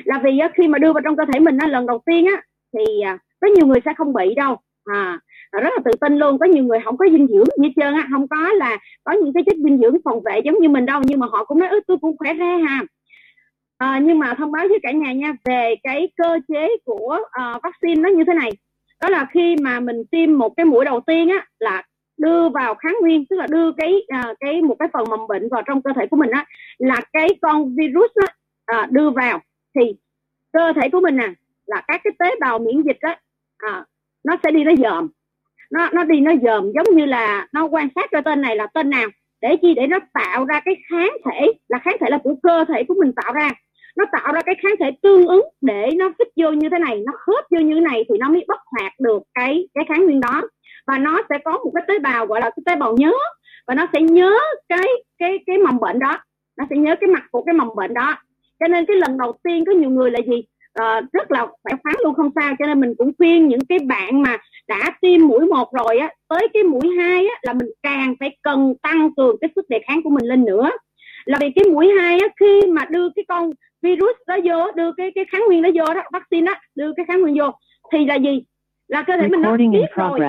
Là 0.04 0.20
vì 0.24 0.40
khi 0.54 0.68
mà 0.68 0.78
đưa 0.78 0.92
vào 0.92 1.00
trong 1.04 1.16
cơ 1.16 1.24
thể 1.32 1.40
mình 1.40 1.58
lần 1.68 1.86
đầu 1.86 2.02
tiên 2.06 2.26
á 2.26 2.42
thì 2.72 3.00
à, 3.00 3.18
có 3.40 3.48
nhiều 3.48 3.66
người 3.66 3.80
sẽ 3.84 3.92
không 3.96 4.12
bị 4.12 4.34
đâu. 4.34 4.56
À 4.84 5.20
rất 5.60 5.70
là 5.76 5.82
tự 5.84 5.90
tin 6.00 6.18
luôn 6.18 6.38
có 6.38 6.46
nhiều 6.46 6.64
người 6.64 6.78
không 6.84 6.96
có 6.96 7.06
dinh 7.10 7.26
dưỡng 7.26 7.46
như 7.58 7.68
trơn 7.76 7.94
á 7.94 8.08
không 8.12 8.28
có 8.28 8.52
là 8.52 8.78
có 9.04 9.12
những 9.12 9.32
cái 9.32 9.42
chất 9.46 9.56
dinh 9.56 9.78
dưỡng 9.78 9.96
phòng 10.04 10.22
vệ 10.22 10.40
giống 10.44 10.58
như 10.58 10.68
mình 10.68 10.86
đâu 10.86 11.00
nhưng 11.04 11.20
mà 11.20 11.26
họ 11.30 11.44
cũng 11.44 11.58
nói 11.58 11.68
ước 11.68 11.80
tôi 11.86 11.96
cũng 12.00 12.16
khỏe 12.16 12.34
ra 12.34 12.58
ha. 12.68 12.82
À, 13.78 13.98
nhưng 14.02 14.18
mà 14.18 14.34
thông 14.34 14.52
báo 14.52 14.68
với 14.68 14.78
cả 14.82 14.92
nhà 14.92 15.12
nha 15.12 15.32
về 15.44 15.74
cái 15.82 16.08
cơ 16.16 16.38
chế 16.48 16.68
của 16.84 17.18
uh, 17.20 17.62
vaccine 17.62 18.00
nó 18.02 18.08
như 18.08 18.24
thế 18.26 18.34
này. 18.34 18.50
Đó 19.00 19.08
là 19.08 19.26
khi 19.32 19.56
mà 19.62 19.80
mình 19.80 20.04
tiêm 20.10 20.38
một 20.38 20.52
cái 20.56 20.66
mũi 20.66 20.84
đầu 20.84 21.00
tiên 21.00 21.28
á 21.28 21.46
là 21.58 21.82
đưa 22.18 22.48
vào 22.48 22.74
kháng 22.74 22.96
nguyên 23.00 23.26
tức 23.26 23.36
là 23.36 23.46
đưa 23.46 23.72
cái 23.72 23.94
uh, 24.18 24.36
cái 24.40 24.62
một 24.62 24.76
cái 24.78 24.88
phần 24.92 25.04
mầm 25.10 25.20
bệnh 25.28 25.48
vào 25.50 25.62
trong 25.66 25.82
cơ 25.82 25.90
thể 25.96 26.06
của 26.06 26.16
mình 26.16 26.30
á 26.30 26.46
là 26.78 27.00
cái 27.12 27.28
con 27.42 27.76
virus 27.76 28.10
á 28.14 28.34
uh, 28.82 28.90
đưa 28.90 29.10
vào. 29.10 29.40
Thì 29.74 29.94
cơ 30.52 30.72
thể 30.72 30.88
của 30.88 31.00
mình 31.00 31.16
nè 31.16 31.28
là 31.66 31.82
các 31.88 32.00
cái 32.04 32.12
tế 32.18 32.34
bào 32.40 32.58
miễn 32.58 32.82
dịch 32.82 32.98
á 33.00 33.20
uh, 33.66 33.86
nó 34.24 34.36
sẽ 34.42 34.50
đi 34.50 34.64
nó 34.64 34.72
dòm 34.82 35.08
nó 35.72 35.88
nó 35.92 36.04
đi, 36.04 36.20
nó 36.20 36.32
dòm 36.42 36.72
giống 36.74 36.96
như 36.96 37.04
là 37.04 37.46
nó 37.52 37.64
quan 37.66 37.88
sát 37.94 38.10
cho 38.12 38.20
tên 38.20 38.42
này 38.42 38.56
là 38.56 38.66
tên 38.74 38.90
nào, 38.90 39.08
để 39.42 39.56
chi? 39.62 39.74
Để 39.74 39.86
nó 39.86 39.98
tạo 40.14 40.44
ra 40.44 40.60
cái 40.64 40.76
kháng 40.90 41.16
thể, 41.24 41.52
là 41.68 41.78
kháng 41.78 41.96
thể 42.00 42.06
là 42.10 42.18
của 42.24 42.34
cơ 42.42 42.64
thể 42.68 42.84
của 42.88 42.94
mình 43.00 43.12
tạo 43.12 43.32
ra. 43.32 43.50
Nó 43.96 44.04
tạo 44.12 44.32
ra 44.32 44.40
cái 44.42 44.54
kháng 44.62 44.74
thể 44.80 44.90
tương 45.02 45.26
ứng 45.26 45.42
để 45.60 45.90
nó 45.98 46.10
thích 46.18 46.28
vô 46.36 46.50
như 46.50 46.68
thế 46.68 46.78
này, 46.78 47.02
nó 47.06 47.12
khớp 47.18 47.44
vô 47.50 47.58
như 47.58 47.74
thế 47.74 47.80
này 47.80 48.04
thì 48.08 48.18
nó 48.18 48.28
mới 48.28 48.44
bất 48.48 48.60
hoạt 48.70 48.92
được 49.00 49.22
cái 49.34 49.68
cái 49.74 49.84
kháng 49.88 50.04
nguyên 50.04 50.20
đó. 50.20 50.42
Và 50.86 50.98
nó 50.98 51.22
sẽ 51.28 51.38
có 51.44 51.52
một 51.52 51.70
cái 51.74 51.84
tế 51.88 51.98
bào 51.98 52.26
gọi 52.26 52.40
là 52.40 52.50
cái 52.50 52.62
tế 52.66 52.76
bào 52.76 52.94
nhớ, 52.96 53.12
và 53.66 53.74
nó 53.74 53.86
sẽ 53.92 54.00
nhớ 54.00 54.38
cái 54.68 54.86
cái 55.18 55.38
cái 55.46 55.58
mầm 55.58 55.80
bệnh 55.80 55.98
đó. 55.98 56.18
Nó 56.58 56.64
sẽ 56.70 56.76
nhớ 56.76 56.96
cái 57.00 57.10
mặt 57.10 57.22
của 57.30 57.42
cái 57.42 57.52
mầm 57.52 57.68
bệnh 57.76 57.94
đó. 57.94 58.16
Cho 58.60 58.68
nên 58.68 58.86
cái 58.86 58.96
lần 58.96 59.18
đầu 59.18 59.32
tiên 59.44 59.64
có 59.66 59.72
nhiều 59.72 59.90
người 59.90 60.10
là 60.10 60.20
gì? 60.26 60.44
À, 60.72 61.00
rất 61.12 61.30
là 61.30 61.46
khỏe 61.62 61.72
khoắn 61.82 61.96
luôn 62.04 62.14
không 62.14 62.30
sao. 62.34 62.54
Cho 62.58 62.66
nên 62.66 62.80
mình 62.80 62.94
cũng 62.98 63.12
khuyên 63.18 63.48
những 63.48 63.64
cái 63.68 63.78
bạn 63.78 64.22
mà 64.22 64.36
đã 64.68 64.90
tiêm 65.00 65.26
mũi 65.26 65.46
một 65.46 65.72
rồi 65.72 65.98
á 65.98 66.10
tới 66.28 66.48
cái 66.54 66.62
mũi 66.62 66.96
hai 66.98 67.26
á 67.26 67.34
là 67.42 67.52
mình 67.52 67.68
càng 67.82 68.14
phải 68.20 68.36
cần 68.42 68.74
tăng 68.82 69.14
cường 69.16 69.36
cái 69.40 69.50
sức 69.56 69.68
đề 69.68 69.80
kháng 69.86 70.02
của 70.02 70.10
mình 70.10 70.24
lên 70.24 70.44
nữa. 70.44 70.70
Là 71.24 71.38
vì 71.40 71.50
cái 71.54 71.64
mũi 71.72 71.90
hai 71.98 72.18
á 72.18 72.26
khi 72.40 72.66
mà 72.66 72.84
đưa 72.90 73.08
cái 73.16 73.24
con 73.28 73.50
virus 73.82 74.16
đó 74.26 74.36
vô 74.44 74.72
đưa 74.74 74.92
cái 74.92 75.12
cái 75.14 75.24
kháng 75.32 75.42
nguyên 75.46 75.62
đó 75.62 75.68
vô 75.74 75.94
đó 75.94 76.02
vaccine 76.12 76.46
đó 76.46 76.54
đưa 76.74 76.92
cái 76.96 77.06
kháng 77.08 77.20
nguyên 77.20 77.38
vô 77.38 77.50
thì 77.92 78.04
là 78.04 78.14
gì? 78.14 78.44
Là 78.88 79.02
cơ 79.02 79.16
thể 79.16 79.28
mình 79.28 79.42
nó 79.42 79.56
biết 79.56 79.86
rồi 79.94 80.20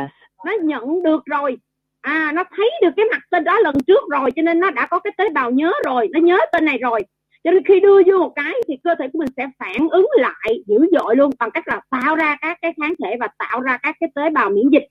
nó 0.46 0.54
nhận 0.64 1.04
được 1.04 1.26
rồi. 1.26 1.58
À 2.02 2.32
nó 2.36 2.44
thấy 2.58 2.72
được 2.82 2.90
cái 2.98 3.06
mặt 3.12 3.22
tên 3.32 3.44
đó 3.44 3.60
lần 3.60 3.76
trước 3.88 4.02
rồi 4.12 4.32
cho 4.36 4.42
nên 4.42 4.60
nó 4.60 4.72
đã 4.72 4.88
có 4.88 5.00
cái 5.00 5.14
tế 5.18 5.30
bào 5.30 5.52
nhớ 5.52 5.72
rồi 5.86 6.08
nó 6.12 6.20
nhớ 6.20 6.38
tên 6.52 6.66
này 6.66 6.78
rồi 6.78 7.02
cho 7.44 7.52
nên 7.52 7.64
khi 7.64 7.80
đưa 7.80 8.04
vô 8.06 8.18
một 8.18 8.34
cái 8.36 8.54
thì 8.68 8.78
cơ 8.84 8.96
thể 9.00 9.08
của 9.14 9.20
mình 9.20 9.30
sẽ 9.38 9.48
phản 9.60 9.90
ứng 9.90 10.08
lại 10.16 10.64
dữ 10.68 10.78
dội 10.92 11.16
luôn 11.16 11.32
bằng 11.40 11.52
cách 11.52 11.68
là 11.68 11.82
tạo 11.90 12.16
ra 12.16 12.38
các 12.42 12.58
cái 12.62 12.74
kháng 12.82 12.94
thể 13.04 13.16
và 13.20 13.28
tạo 13.38 13.62
ra 13.62 13.78
các 13.78 13.98
cái 14.00 14.10
tế 14.16 14.30
bào 14.30 14.50
miễn 14.50 14.70
dịch. 14.70 14.88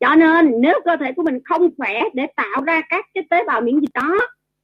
Cho 0.00 0.14
nên 0.14 0.60
nếu 0.60 0.80
cơ 0.84 0.96
thể 0.96 1.12
của 1.12 1.22
mình 1.22 1.38
không 1.44 1.70
khỏe 1.76 2.02
để 2.14 2.26
tạo 2.36 2.62
ra 2.66 2.80
các 2.88 3.06
cái 3.14 3.24
tế 3.30 3.44
bào 3.46 3.60
miễn 3.60 3.80
dịch 3.80 3.94
đó 3.94 4.18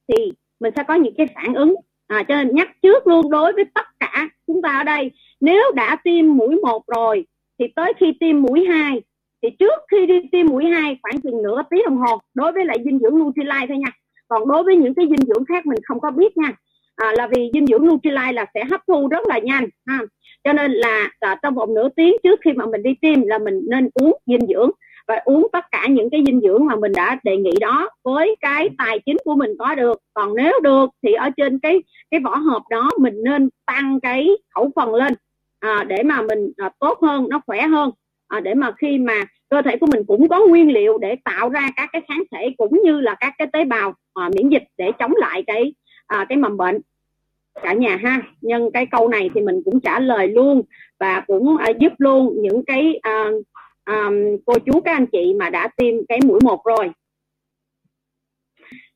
thì 0.07 0.31
mình 0.59 0.73
sẽ 0.75 0.83
có 0.83 0.93
những 0.93 1.13
cái 1.17 1.27
phản 1.35 1.53
ứng. 1.53 1.75
À, 2.07 2.23
cho 2.27 2.35
nên 2.35 2.55
nhắc 2.55 2.69
trước 2.81 3.07
luôn 3.07 3.31
đối 3.31 3.53
với 3.53 3.65
tất 3.73 3.85
cả 3.99 4.29
chúng 4.47 4.61
ta 4.61 4.77
ở 4.77 4.83
đây 4.83 5.11
nếu 5.39 5.71
đã 5.75 5.97
tiêm 6.03 6.37
mũi 6.37 6.55
một 6.63 6.87
rồi 6.87 7.25
thì 7.59 7.67
tới 7.75 7.93
khi 7.99 8.13
tiêm 8.19 8.41
mũi 8.41 8.65
hai 8.65 9.01
thì 9.41 9.49
trước 9.49 9.79
khi 9.91 10.05
đi 10.05 10.15
tiêm 10.31 10.47
mũi 10.47 10.65
hai 10.65 10.97
khoảng 11.01 11.21
chừng 11.21 11.43
nửa 11.43 11.61
tiếng 11.69 11.81
đồng 11.85 11.97
hồ 11.97 12.19
đối 12.33 12.51
với 12.51 12.65
lại 12.65 12.77
dinh 12.85 12.99
dưỡng 12.99 13.19
Nutrilite 13.19 13.67
thôi 13.67 13.77
nha 13.77 13.91
còn 14.33 14.47
đối 14.47 14.63
với 14.63 14.75
những 14.75 14.93
cái 14.93 15.05
dinh 15.09 15.27
dưỡng 15.27 15.45
khác 15.45 15.65
mình 15.65 15.79
không 15.87 15.99
có 15.99 16.11
biết 16.11 16.37
nha. 16.37 16.51
À, 16.95 17.11
là 17.17 17.27
vì 17.27 17.51
dinh 17.53 17.67
dưỡng 17.67 17.87
Nutrilite 17.87 18.31
là 18.31 18.45
sẽ 18.53 18.63
hấp 18.63 18.81
thu 18.87 19.07
rất 19.07 19.27
là 19.27 19.39
nhanh 19.39 19.65
ha. 19.85 19.99
Cho 20.43 20.53
nên 20.53 20.71
là, 20.71 21.09
à, 21.19 21.39
trong 21.41 21.55
vòng 21.55 21.73
nửa 21.73 21.89
tiếng 21.95 22.15
trước 22.23 22.39
khi 22.45 22.53
mà 22.53 22.65
mình 22.65 22.83
đi 22.83 22.93
tiêm 23.01 23.21
là 23.21 23.37
mình 23.37 23.61
nên 23.69 23.89
uống 23.93 24.17
dinh 24.25 24.47
dưỡng 24.47 24.71
và 25.07 25.15
uống 25.25 25.47
tất 25.51 25.65
cả 25.71 25.87
những 25.89 26.09
cái 26.09 26.23
dinh 26.25 26.41
dưỡng 26.41 26.65
mà 26.65 26.75
mình 26.75 26.91
đã 26.95 27.19
đề 27.23 27.37
nghị 27.37 27.51
đó 27.61 27.89
với 28.03 28.35
cái 28.41 28.69
tài 28.77 28.99
chính 29.05 29.17
của 29.23 29.35
mình 29.35 29.51
có 29.59 29.75
được. 29.75 30.01
Còn 30.13 30.35
nếu 30.35 30.59
được 30.63 30.89
thì 31.03 31.13
ở 31.13 31.29
trên 31.37 31.59
cái 31.59 31.83
cái 32.11 32.19
vỏ 32.19 32.35
hộp 32.35 32.63
đó 32.69 32.89
mình 32.99 33.23
nên 33.23 33.49
tăng 33.65 33.99
cái 33.99 34.29
khẩu 34.55 34.71
phần 34.75 34.95
lên 34.95 35.13
à, 35.59 35.83
để 35.87 36.03
mà 36.03 36.21
mình 36.21 36.51
à, 36.57 36.69
tốt 36.79 36.99
hơn 37.01 37.27
nó 37.29 37.41
khỏe 37.47 37.61
hơn. 37.61 37.91
À, 38.27 38.39
để 38.39 38.53
mà 38.53 38.71
khi 38.77 38.97
mà 38.97 39.25
cơ 39.53 39.61
thể 39.61 39.77
của 39.77 39.87
mình 39.91 40.03
cũng 40.07 40.27
có 40.29 40.45
nguyên 40.47 40.73
liệu 40.73 40.97
để 40.97 41.15
tạo 41.23 41.49
ra 41.49 41.69
các 41.75 41.89
cái 41.93 42.01
kháng 42.07 42.23
thể 42.31 42.55
cũng 42.57 42.81
như 42.83 42.99
là 42.99 43.15
các 43.19 43.33
cái 43.37 43.47
tế 43.53 43.65
bào 43.65 43.93
à, 44.13 44.29
miễn 44.35 44.49
dịch 44.49 44.63
để 44.77 44.91
chống 44.99 45.13
lại 45.15 45.43
cái 45.47 45.73
à, 46.07 46.25
cái 46.29 46.37
mầm 46.37 46.57
bệnh. 46.57 46.81
Cả 47.63 47.73
nhà 47.73 47.97
ha. 48.03 48.21
Nhân 48.41 48.69
cái 48.73 48.85
câu 48.85 49.07
này 49.07 49.29
thì 49.35 49.41
mình 49.41 49.61
cũng 49.65 49.79
trả 49.79 49.99
lời 49.99 50.27
luôn 50.27 50.61
và 50.99 51.23
cũng 51.27 51.57
à, 51.57 51.69
giúp 51.79 51.93
luôn 51.97 52.41
những 52.41 52.65
cái 52.65 52.99
à, 53.01 53.25
à, 53.83 54.09
cô 54.45 54.53
chú 54.59 54.81
các 54.81 54.91
anh 54.93 55.05
chị 55.05 55.33
mà 55.39 55.49
đã 55.49 55.67
tiêm 55.77 55.93
cái 56.09 56.19
mũi 56.25 56.39
một 56.43 56.65
rồi. 56.65 56.91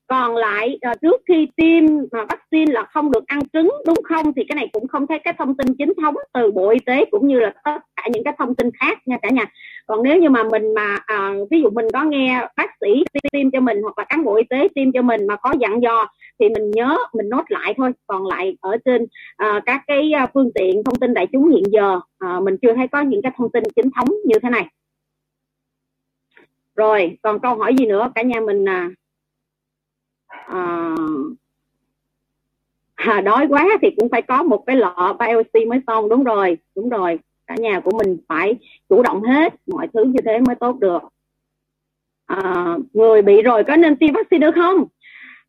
Còn 0.06 0.36
lại 0.36 0.78
à, 0.80 0.94
trước 1.02 1.20
khi 1.28 1.48
tiêm 1.56 1.84
mà 2.12 2.24
vaccine 2.24 2.72
là 2.72 2.82
không 2.82 3.10
được 3.10 3.26
ăn 3.26 3.40
trứng 3.52 3.70
đúng 3.86 4.02
không? 4.04 4.32
Thì 4.36 4.44
cái 4.48 4.56
này 4.56 4.68
cũng 4.72 4.88
không 4.88 5.06
thấy 5.06 5.18
cái 5.18 5.34
thông 5.38 5.56
tin 5.56 5.66
chính 5.78 5.92
thống 6.02 6.14
từ 6.32 6.50
bộ 6.50 6.68
y 6.70 6.78
tế 6.86 7.04
cũng 7.10 7.28
như 7.28 7.40
là 7.40 7.54
tất 7.64 7.78
cả 7.96 8.02
những 8.12 8.24
cái 8.24 8.34
thông 8.38 8.54
tin 8.54 8.70
khác 8.80 8.98
nha 9.06 9.18
cả 9.22 9.30
nhà 9.30 9.44
còn 9.88 10.02
nếu 10.02 10.18
như 10.18 10.30
mà 10.30 10.44
mình 10.44 10.74
mà 10.74 10.98
à, 11.06 11.34
ví 11.50 11.60
dụ 11.62 11.70
mình 11.70 11.86
có 11.92 12.02
nghe 12.04 12.48
bác 12.56 12.70
sĩ 12.80 13.04
tiêm 13.32 13.50
cho 13.50 13.60
mình 13.60 13.82
hoặc 13.82 13.98
là 13.98 14.04
cán 14.04 14.24
bộ 14.24 14.36
y 14.36 14.44
tế 14.50 14.68
tiêm 14.74 14.92
cho 14.92 15.02
mình 15.02 15.26
mà 15.26 15.36
có 15.36 15.54
dặn 15.60 15.82
dò 15.82 16.06
thì 16.40 16.48
mình 16.48 16.70
nhớ 16.70 16.96
mình 17.12 17.28
nốt 17.28 17.44
lại 17.48 17.74
thôi. 17.76 17.92
Còn 18.06 18.26
lại 18.26 18.56
ở 18.60 18.76
trên 18.84 19.06
à, 19.36 19.60
các 19.66 19.82
cái 19.86 20.12
à, 20.12 20.26
phương 20.34 20.50
tiện 20.54 20.84
thông 20.84 20.94
tin 20.94 21.14
đại 21.14 21.26
chúng 21.32 21.50
hiện 21.50 21.62
giờ 21.72 22.00
à, 22.18 22.40
mình 22.40 22.56
chưa 22.62 22.74
thấy 22.74 22.88
có 22.88 23.00
những 23.00 23.22
cái 23.22 23.32
thông 23.36 23.52
tin 23.52 23.62
chính 23.76 23.90
thống 23.96 24.08
như 24.24 24.38
thế 24.42 24.50
này. 24.50 24.66
Rồi 26.76 27.18
còn 27.22 27.40
câu 27.40 27.54
hỏi 27.54 27.74
gì 27.78 27.86
nữa? 27.86 28.12
Cả 28.14 28.22
nhà 28.22 28.40
mình 28.40 28.68
à, 28.68 28.90
à, 30.26 30.94
à, 32.94 33.20
đói 33.20 33.46
quá 33.48 33.66
thì 33.82 33.88
cũng 33.96 34.08
phải 34.08 34.22
có 34.22 34.42
một 34.42 34.64
cái 34.66 34.76
lọ 34.76 35.16
bioc 35.20 35.68
mới 35.68 35.80
xong. 35.86 36.08
Đúng 36.08 36.24
rồi 36.24 36.58
đúng 36.76 36.88
rồi 36.88 37.18
cả 37.48 37.54
nhà 37.58 37.80
của 37.80 37.98
mình 37.98 38.16
phải 38.28 38.56
chủ 38.88 39.02
động 39.02 39.22
hết 39.22 39.54
mọi 39.66 39.88
thứ 39.94 40.04
như 40.04 40.20
thế 40.24 40.38
mới 40.38 40.54
tốt 40.54 40.78
được. 40.80 41.02
À, 42.26 42.76
người 42.92 43.22
bị 43.22 43.42
rồi 43.42 43.64
có 43.64 43.76
nên 43.76 43.96
tiêm 43.96 44.12
vaccine 44.12 44.46
được 44.46 44.54
không? 44.54 44.84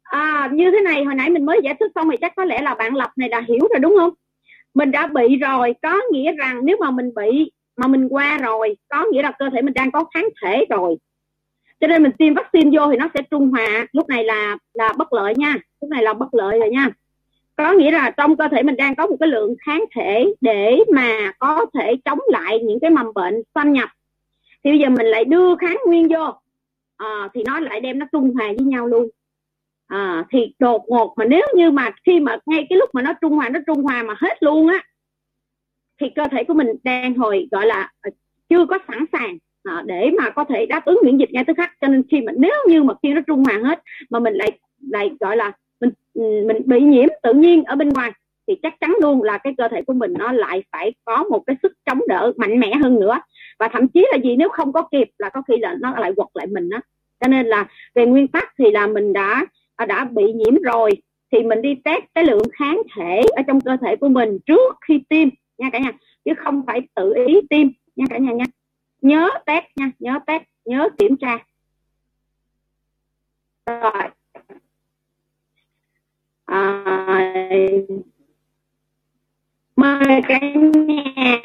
À, 0.04 0.50
như 0.54 0.72
thế 0.72 0.82
này 0.82 1.04
hồi 1.04 1.16
nãy 1.16 1.30
mình 1.30 1.46
mới 1.46 1.60
giải 1.64 1.76
thích 1.80 1.92
xong 1.96 2.10
thì 2.12 2.18
chắc 2.18 2.36
có 2.36 2.46
lẽ 2.46 2.62
là 2.62 2.76
bạn 2.76 2.96
lập 2.96 3.12
này 3.16 3.30
đã 3.30 3.42
hiểu 3.48 3.68
rồi 3.74 3.80
đúng 3.80 3.96
không? 3.98 4.14
Mình 4.74 4.92
đã 4.92 5.08
bị 5.08 5.36
rồi 5.36 5.76
có 5.82 6.02
nghĩa 6.12 6.32
rằng 6.36 6.66
nếu 6.66 6.78
mà 6.80 6.92
mình 6.92 7.12
bị 7.16 7.52
mà 7.78 7.88
mình 7.88 8.08
qua 8.10 8.38
rồi 8.38 8.78
có 8.90 9.06
nghĩa 9.12 9.22
là 9.22 9.32
cơ 9.40 9.50
thể 9.50 9.62
mình 9.62 9.74
đang 9.74 9.92
có 9.92 10.04
kháng 10.14 10.28
thể 10.44 10.66
rồi. 10.70 10.98
Cho 11.80 11.88
nên 11.88 12.04
mình 12.04 12.12
tiêm 12.12 12.34
vaccine 12.34 12.78
vô 12.78 12.92
thì 12.92 12.98
nó 12.98 13.10
sẽ 13.14 13.22
trung 13.32 13.50
hòa. 13.52 13.88
Lúc 13.92 14.10
này 14.10 14.24
là 14.24 14.58
là 14.74 14.94
bất 14.98 15.14
lợi 15.14 15.34
nha. 15.38 15.56
Lúc 15.82 15.90
này 15.90 16.04
là 16.04 16.14
bất 16.14 16.34
lợi 16.34 16.60
rồi 16.60 16.70
nha 16.70 16.90
có 17.60 17.72
nghĩa 17.74 17.92
là 17.92 18.12
trong 18.18 18.38
cơ 18.38 18.48
thể 18.48 18.64
mình 18.64 18.76
đang 18.76 18.96
có 18.96 19.08
một 19.08 19.16
cái 19.20 19.30
lượng 19.30 19.56
kháng 19.66 19.86
thể 19.96 20.34
để 20.42 20.80
mà 20.94 21.32
có 21.40 21.66
thể 21.74 21.96
chống 22.06 22.20
lại 22.28 22.60
những 22.64 22.80
cái 22.80 22.90
mầm 22.90 23.14
bệnh 23.14 23.42
xâm 23.56 23.74
nhập. 23.74 23.90
Thì 24.64 24.72
bây 24.72 24.80
giờ 24.80 24.90
mình 24.90 25.06
lại 25.06 25.26
đưa 25.26 25.56
kháng 25.56 25.78
nguyên 25.86 26.08
vô. 26.08 26.34
À, 26.98 27.30
thì 27.34 27.44
nó 27.46 27.60
lại 27.60 27.80
đem 27.80 28.00
nó 28.00 28.06
trung 28.12 28.34
hòa 28.34 28.48
với 28.48 28.66
nhau 28.66 28.88
luôn. 28.88 29.08
À, 29.88 30.26
thì 30.30 30.54
đột 30.60 30.86
ngột 30.88 31.14
mà 31.18 31.26
nếu 31.26 31.48
như 31.56 31.72
mà 31.72 31.92
khi 32.06 32.20
mà 32.20 32.38
ngay 32.46 32.66
cái 32.70 32.78
lúc 32.78 32.90
mà 32.94 33.02
nó 33.02 33.14
trung 33.22 33.34
hòa 33.34 33.50
nó 33.50 33.60
trung 33.68 33.84
hòa 33.84 34.04
mà 34.04 34.14
hết 34.18 34.44
luôn 34.44 34.68
á 34.68 34.84
thì 36.02 36.08
cơ 36.16 36.24
thể 36.32 36.44
của 36.44 36.54
mình 36.54 36.68
đang 36.84 37.16
hồi 37.16 37.48
gọi 37.52 37.66
là 37.66 37.92
ờ, 38.02 38.12
chưa 38.50 38.66
có 38.66 38.80
sẵn 38.88 39.06
sàng 39.12 39.38
à, 39.64 39.84
để 39.86 40.12
mà 40.18 40.30
có 40.30 40.44
thể 40.44 40.66
đáp 40.66 40.86
ứng 40.86 41.00
miễn 41.04 41.18
dịch 41.18 41.32
ngay 41.32 41.44
tức 41.48 41.54
khắc. 41.58 41.72
Cho 41.82 41.88
nên 41.88 42.04
khi 42.12 42.22
mà 42.22 42.32
nếu 42.38 42.56
như 42.68 42.84
mà 42.84 42.94
khi 43.04 43.14
nó 43.14 43.22
trung 43.28 43.44
hòa 43.44 43.60
hết 43.64 43.82
mà 44.10 44.20
mình 44.20 44.34
lại 44.34 44.60
lại 44.92 45.12
gọi 45.20 45.38
là 45.38 45.52
Ừ, 46.20 46.24
mình 46.46 46.58
bị 46.66 46.82
nhiễm 46.82 47.08
tự 47.24 47.34
nhiên 47.34 47.64
ở 47.64 47.76
bên 47.76 47.90
ngoài 47.90 48.12
thì 48.48 48.56
chắc 48.64 48.74
chắn 48.80 48.96
luôn 49.02 49.24
là 49.24 49.38
cái 49.38 49.54
cơ 49.58 49.68
thể 49.68 49.82
của 49.82 49.94
mình 49.94 50.14
nó 50.14 50.32
lại 50.32 50.64
phải 50.72 50.94
có 51.06 51.24
một 51.24 51.44
cái 51.48 51.56
sức 51.64 51.74
chống 51.86 52.00
đỡ 52.08 52.32
mạnh 52.38 52.60
mẽ 52.60 52.76
hơn 52.76 53.00
nữa. 53.00 53.20
Và 53.60 53.68
thậm 53.74 53.88
chí 53.88 54.06
là 54.12 54.18
gì, 54.24 54.36
nếu 54.36 54.50
không 54.50 54.74
có 54.74 54.82
kịp 54.92 55.10
là 55.18 55.30
có 55.30 55.42
khi 55.48 55.58
là 55.58 55.76
nó 55.82 56.00
lại 56.00 56.14
quật 56.16 56.28
lại 56.34 56.48
mình 56.48 56.70
đó 56.70 56.78
cho 57.20 57.28
nên 57.28 57.46
là 57.46 57.68
về 57.96 58.06
nguyên 58.06 58.28
tắc 58.28 58.54
thì 58.58 58.72
là 58.72 58.88
mình 58.88 59.14
đã 59.14 59.46
à, 59.76 59.86
đã 59.86 60.06
bị 60.06 60.34
nhiễm 60.34 60.56
rồi 60.64 60.92
thì 61.32 61.44
mình 61.44 61.62
đi 61.62 61.76
test 61.84 62.04
cái 62.16 62.24
lượng 62.24 62.44
kháng 62.54 62.82
thể 62.96 63.22
ở 63.36 63.42
trong 63.48 63.62
cơ 63.62 63.78
thể 63.82 63.96
của 63.96 64.10
mình 64.10 64.40
trước 64.46 64.76
khi 64.88 65.02
tiêm, 65.10 65.30
nha 65.58 65.70
cả 65.74 65.80
nhà, 65.80 65.92
chứ 66.26 66.32
không 66.38 66.64
phải 66.68 66.82
tự 66.96 67.14
ý 67.28 67.42
tiêm, 67.50 67.68
nha 67.96 68.06
cả 68.10 68.18
nhà 68.18 68.32
nha. 68.32 68.46
Nhớ 69.02 69.30
test 69.46 69.66
nha, 69.76 69.92
nhớ 70.00 70.20
test, 70.28 70.44
nhớ 70.66 70.90
kiểm 70.98 71.18
tra. 71.18 71.38
Rồi 73.66 74.10
à, 76.50 76.84
mời 79.76 80.22
cả 80.28 80.40
nhà. 80.40 81.42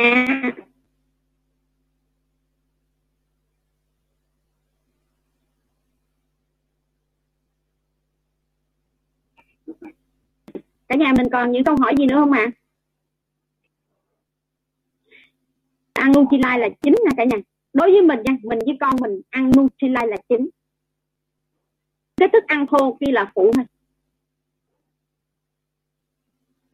Cả 10.88 10.96
nhà 10.96 11.12
mình 11.16 11.26
còn 11.32 11.52
những 11.52 11.64
câu 11.64 11.76
hỏi 11.76 11.94
gì 11.99 12.06
nữa 12.06 12.16
không 12.16 12.32
ạ? 12.32 12.44
À? 12.44 12.64
ăn 16.04 16.12
lai 16.42 16.58
là 16.58 16.68
chính 16.82 16.94
nha 17.04 17.11
cả 17.16 17.25
nhà. 17.25 17.37
Đối 17.73 17.92
với 17.92 18.02
mình 18.02 18.18
nha 18.25 18.37
mình 18.42 18.58
với 18.66 18.76
con 18.80 18.96
mình 19.00 19.20
ăn 19.30 19.50
Nutrilite 19.56 20.06
là 20.06 20.16
chính. 20.28 20.49
Cái 22.16 22.28
thức 22.32 22.44
ăn 22.46 22.66
khô 22.66 22.99
kia 23.00 23.12
là 23.12 23.32
phụ 23.34 23.50
thôi 23.54 23.64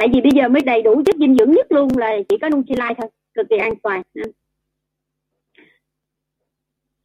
tại 0.00 0.08
vì 0.12 0.20
bây 0.20 0.30
giờ 0.34 0.48
mới 0.48 0.62
đầy 0.62 0.82
đủ 0.82 1.02
chất 1.06 1.16
dinh 1.16 1.36
dưỡng 1.36 1.52
nhất 1.52 1.72
luôn 1.72 1.88
là 1.96 2.16
chỉ 2.28 2.38
có 2.38 2.48
Nutrilite 2.48 2.94
thôi 2.98 3.10
cực 3.34 3.46
kỳ 3.50 3.56
an 3.56 3.72
toàn. 3.82 4.02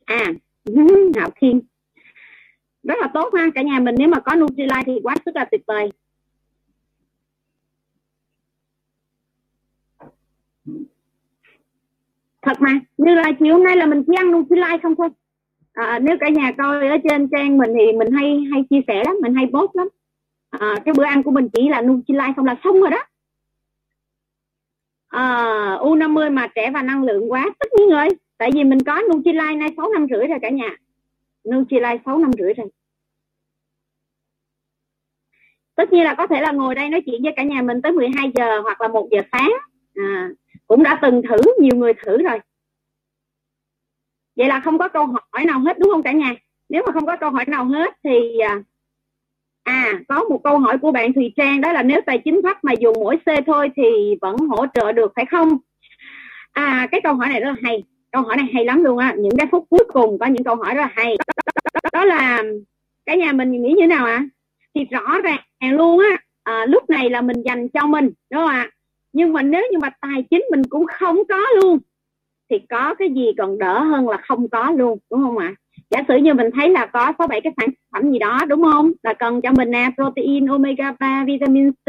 À 0.06 0.34
Hảo 1.16 1.30
Thiên 1.36 1.62
rất 2.84 2.96
là 3.02 3.08
tốt 3.14 3.34
ha 3.34 3.50
cả 3.56 3.62
nhà 3.62 3.80
mình 3.80 3.96
nếu 3.98 4.08
mà 4.08 4.20
có 4.20 4.36
Nutrilite 4.36 4.84
thì 4.86 5.00
quá 5.04 5.16
sức 5.26 5.36
là 5.36 5.46
tuyệt 5.52 5.62
vời. 5.68 5.90
Thật 12.42 12.62
mà 12.62 12.80
như 12.98 13.16
là 13.16 13.32
chiều 13.40 13.54
hôm 13.54 13.64
nay 13.64 13.78
là 13.78 13.86
mình 13.86 14.04
chỉ 14.08 14.14
ăn 14.18 14.32
Nutrilite 14.32 14.78
không 14.84 14.96
thôi. 14.96 15.10
À, 15.74 16.00
nếu 16.00 16.18
cả 16.20 16.30
nhà 16.30 16.52
coi 16.58 16.88
ở 16.88 16.98
trên 17.10 17.30
trang 17.32 17.58
mình 17.58 17.74
thì 17.80 17.98
mình 17.98 18.12
hay 18.12 18.44
hay 18.52 18.64
chia 18.70 18.82
sẻ 18.88 19.04
lắm 19.06 19.16
mình 19.22 19.34
hay 19.34 19.46
post 19.54 19.76
lắm 19.76 19.88
à, 20.60 20.76
cái 20.86 20.94
bữa 20.98 21.04
ăn 21.04 21.24
của 21.24 21.32
mình 21.32 21.50
chỉ 21.54 21.70
là 21.70 21.82
Nutrilite 21.82 22.34
không 22.36 22.46
là 22.46 22.56
xong 22.64 22.82
rồi 22.82 22.90
đó. 22.90 23.04
Ờ, 25.08 25.22
à, 25.22 25.78
U50 25.82 26.34
mà 26.34 26.48
trẻ 26.56 26.72
và 26.74 26.82
năng 26.82 27.04
lượng 27.04 27.32
quá 27.32 27.50
tất 27.60 27.68
nhiên 27.78 27.90
rồi. 27.90 28.08
Tại 28.38 28.50
vì 28.54 28.64
mình 28.64 28.80
có 28.86 29.02
Nutrilite 29.02 29.56
nay 29.56 29.70
6 29.78 29.90
năm 29.94 30.08
rưỡi 30.10 30.28
rồi 30.28 30.40
cả 30.42 30.50
nhà. 30.50 30.78
Nutrilite 31.50 31.98
6 32.06 32.18
năm 32.18 32.32
rưỡi 32.38 32.54
rồi. 32.54 32.68
Tất 35.76 35.94
nhiên 35.94 36.04
là 36.04 36.16
có 36.16 36.28
thể 36.28 36.42
là 36.42 36.52
ngồi 36.52 36.76
đây 36.76 36.90
nói 36.90 37.02
chuyện 37.06 37.24
với 37.24 37.34
cả 37.36 37.44
nhà 37.44 37.62
mình 37.62 37.82
tới 37.82 37.92
12 37.92 38.32
giờ 38.36 38.60
hoặc 38.62 38.82
là 38.82 38.88
một 38.88 39.08
giờ 39.12 39.22
sáng. 39.32 39.52
À, 39.96 40.30
cũng 40.68 40.84
đã 40.84 41.00
từng 41.02 41.22
thử 41.30 41.38
nhiều 41.60 41.76
người 41.76 41.94
thử 41.94 42.18
rồi. 42.24 42.40
Vậy 44.36 44.48
là 44.48 44.60
không 44.60 44.78
có 44.78 44.88
câu 44.88 45.06
hỏi 45.06 45.46
nào 45.46 45.60
hết 45.60 45.80
đúng 45.80 45.90
không 45.92 46.04
cả 46.04 46.12
nhà? 46.12 46.36
Nếu 46.70 46.84
mà 46.86 46.92
không 46.92 47.06
có 47.06 47.18
câu 47.18 47.30
hỏi 47.30 47.46
nào 47.48 47.66
hết 47.66 47.94
thì 48.04 48.40
à, 48.40 48.64
à, 49.66 50.00
có 50.08 50.24
một 50.24 50.42
câu 50.44 50.60
hỏi 50.60 50.78
của 50.78 50.92
bạn 50.92 51.14
Thùy 51.14 51.34
Trang 51.36 51.62
đó 51.62 51.72
là 51.72 51.84
nếu 51.84 52.02
tài 52.06 52.18
chính 52.18 52.42
thấp 52.42 52.58
mà 52.64 52.74
dùng 52.74 52.96
mỗi 53.00 53.18
C 53.18 53.46
thôi 53.48 53.72
thì 53.76 54.16
vẫn 54.22 54.36
hỗ 54.38 54.66
trợ 54.74 54.92
được 54.92 55.12
phải 55.16 55.26
không? 55.26 55.58
À 56.52 56.88
cái 56.92 57.02
câu 57.04 57.14
hỏi 57.14 57.30
này 57.30 57.40
rất 57.40 57.50
là 57.50 57.56
hay 57.64 57.84
câu 58.12 58.22
hỏi 58.22 58.38
này 58.38 58.48
hay 58.54 58.66
lắm 58.66 58.84
luôn 58.84 58.98
á. 58.98 59.16
Những 59.18 59.38
cái 59.38 59.48
phút 59.52 59.66
cuối 59.70 59.84
cùng 59.94 60.20
có 60.20 60.26
những 60.26 60.44
câu 60.44 60.56
hỏi 60.56 60.76
rất 60.76 60.82
là 60.82 60.90
hay. 60.96 61.18
Đó, 61.18 61.34
đó, 61.46 61.72
đó, 61.84 61.90
đó 61.94 62.06
là 62.06 62.44
cái 63.06 63.18
nhà 63.18 63.32
mình 63.32 63.52
nghĩ 63.52 63.70
như 63.70 63.82
thế 63.82 63.88
nào 63.88 64.06
ạ? 64.06 64.16
À? 64.16 64.26
thì 64.76 64.86
rõ 64.86 65.22
ràng 65.24 65.40
luôn 65.62 66.00
á 66.00 66.18
à, 66.44 66.66
lúc 66.66 66.90
này 66.90 67.10
là 67.10 67.22
mình 67.22 67.42
dành 67.46 67.70
cho 67.70 67.88
mình 67.88 68.06
đúng 68.06 68.42
không 68.42 68.50
ạ? 68.50 68.70
Nhưng 69.14 69.34
mà 69.34 69.42
nếu 69.42 69.64
như 69.72 69.78
mà 69.78 69.90
tài 70.02 70.24
chính 70.30 70.46
mình 70.52 70.62
cũng 70.70 70.86
không 71.00 71.18
có 71.30 71.42
luôn 71.62 71.80
thì 72.50 72.60
có 72.70 72.96
cái 72.96 73.10
gì 73.10 73.32
còn 73.38 73.58
đỡ 73.58 73.80
hơn 73.80 74.10
là 74.10 74.18
không 74.18 74.50
có 74.50 74.72
luôn 74.72 75.00
đúng 75.12 75.22
không 75.24 75.38
ạ? 75.38 75.56
Giả 75.92 76.04
sử 76.08 76.16
như 76.16 76.34
mình 76.34 76.50
thấy 76.56 76.70
là 76.70 76.86
có 76.86 77.14
sáu 77.18 77.28
bảy 77.28 77.42
cái 77.42 77.54
sản 77.58 77.70
phẩm 77.94 78.12
gì 78.12 78.20
đó 78.20 78.40
đúng 78.48 78.64
không? 78.64 78.92
Là 79.04 79.14
cần 79.14 79.42
cho 79.42 79.52
mình 79.52 79.72
nè 79.72 79.90
protein 79.96 80.46
omega 80.46 80.94
3 81.00 81.24
vitamin 81.28 81.72
C. 81.72 81.88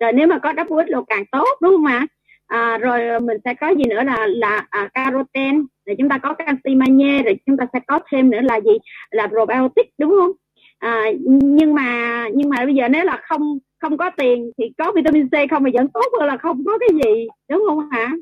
Rồi 0.00 0.12
nếu 0.12 0.26
mà 0.26 0.38
có 0.38 0.52
double 0.56 0.84
lo 0.88 1.02
càng 1.06 1.24
tốt 1.32 1.48
đúng 1.62 1.72
không 1.72 1.86
ạ? 1.86 2.06
À, 2.46 2.78
rồi 2.78 3.20
mình 3.20 3.38
sẽ 3.44 3.54
có 3.54 3.68
gì 3.68 3.84
nữa 3.84 4.02
là 4.02 4.26
là 4.26 4.66
à, 4.70 4.88
caroten 4.94 5.66
rồi 5.86 5.96
chúng 5.98 6.08
ta 6.08 6.18
có 6.18 6.34
canxi 6.34 6.74
magie 6.74 7.22
rồi 7.22 7.36
chúng 7.46 7.56
ta 7.56 7.66
sẽ 7.72 7.80
có 7.86 8.00
thêm 8.10 8.30
nữa 8.30 8.40
là 8.40 8.60
gì? 8.60 8.72
Là 9.10 9.26
probiotic 9.26 9.86
đúng 9.98 10.10
không? 10.20 10.32
À, 10.78 11.04
nhưng 11.42 11.74
mà 11.74 12.24
nhưng 12.34 12.48
mà 12.48 12.64
bây 12.64 12.74
giờ 12.74 12.88
nếu 12.88 13.04
là 13.04 13.20
không 13.22 13.58
không 13.80 13.96
có 13.96 14.10
tiền 14.16 14.50
thì 14.58 14.64
có 14.78 14.92
vitamin 14.92 15.28
C 15.28 15.50
không 15.50 15.62
mà 15.62 15.70
vẫn 15.74 15.88
tốt 15.88 16.06
hơn 16.18 16.28
là 16.28 16.36
không 16.36 16.64
có 16.66 16.78
cái 16.78 16.88
gì 17.04 17.26
đúng 17.50 17.64
không 17.68 17.90
hả 17.90 18.12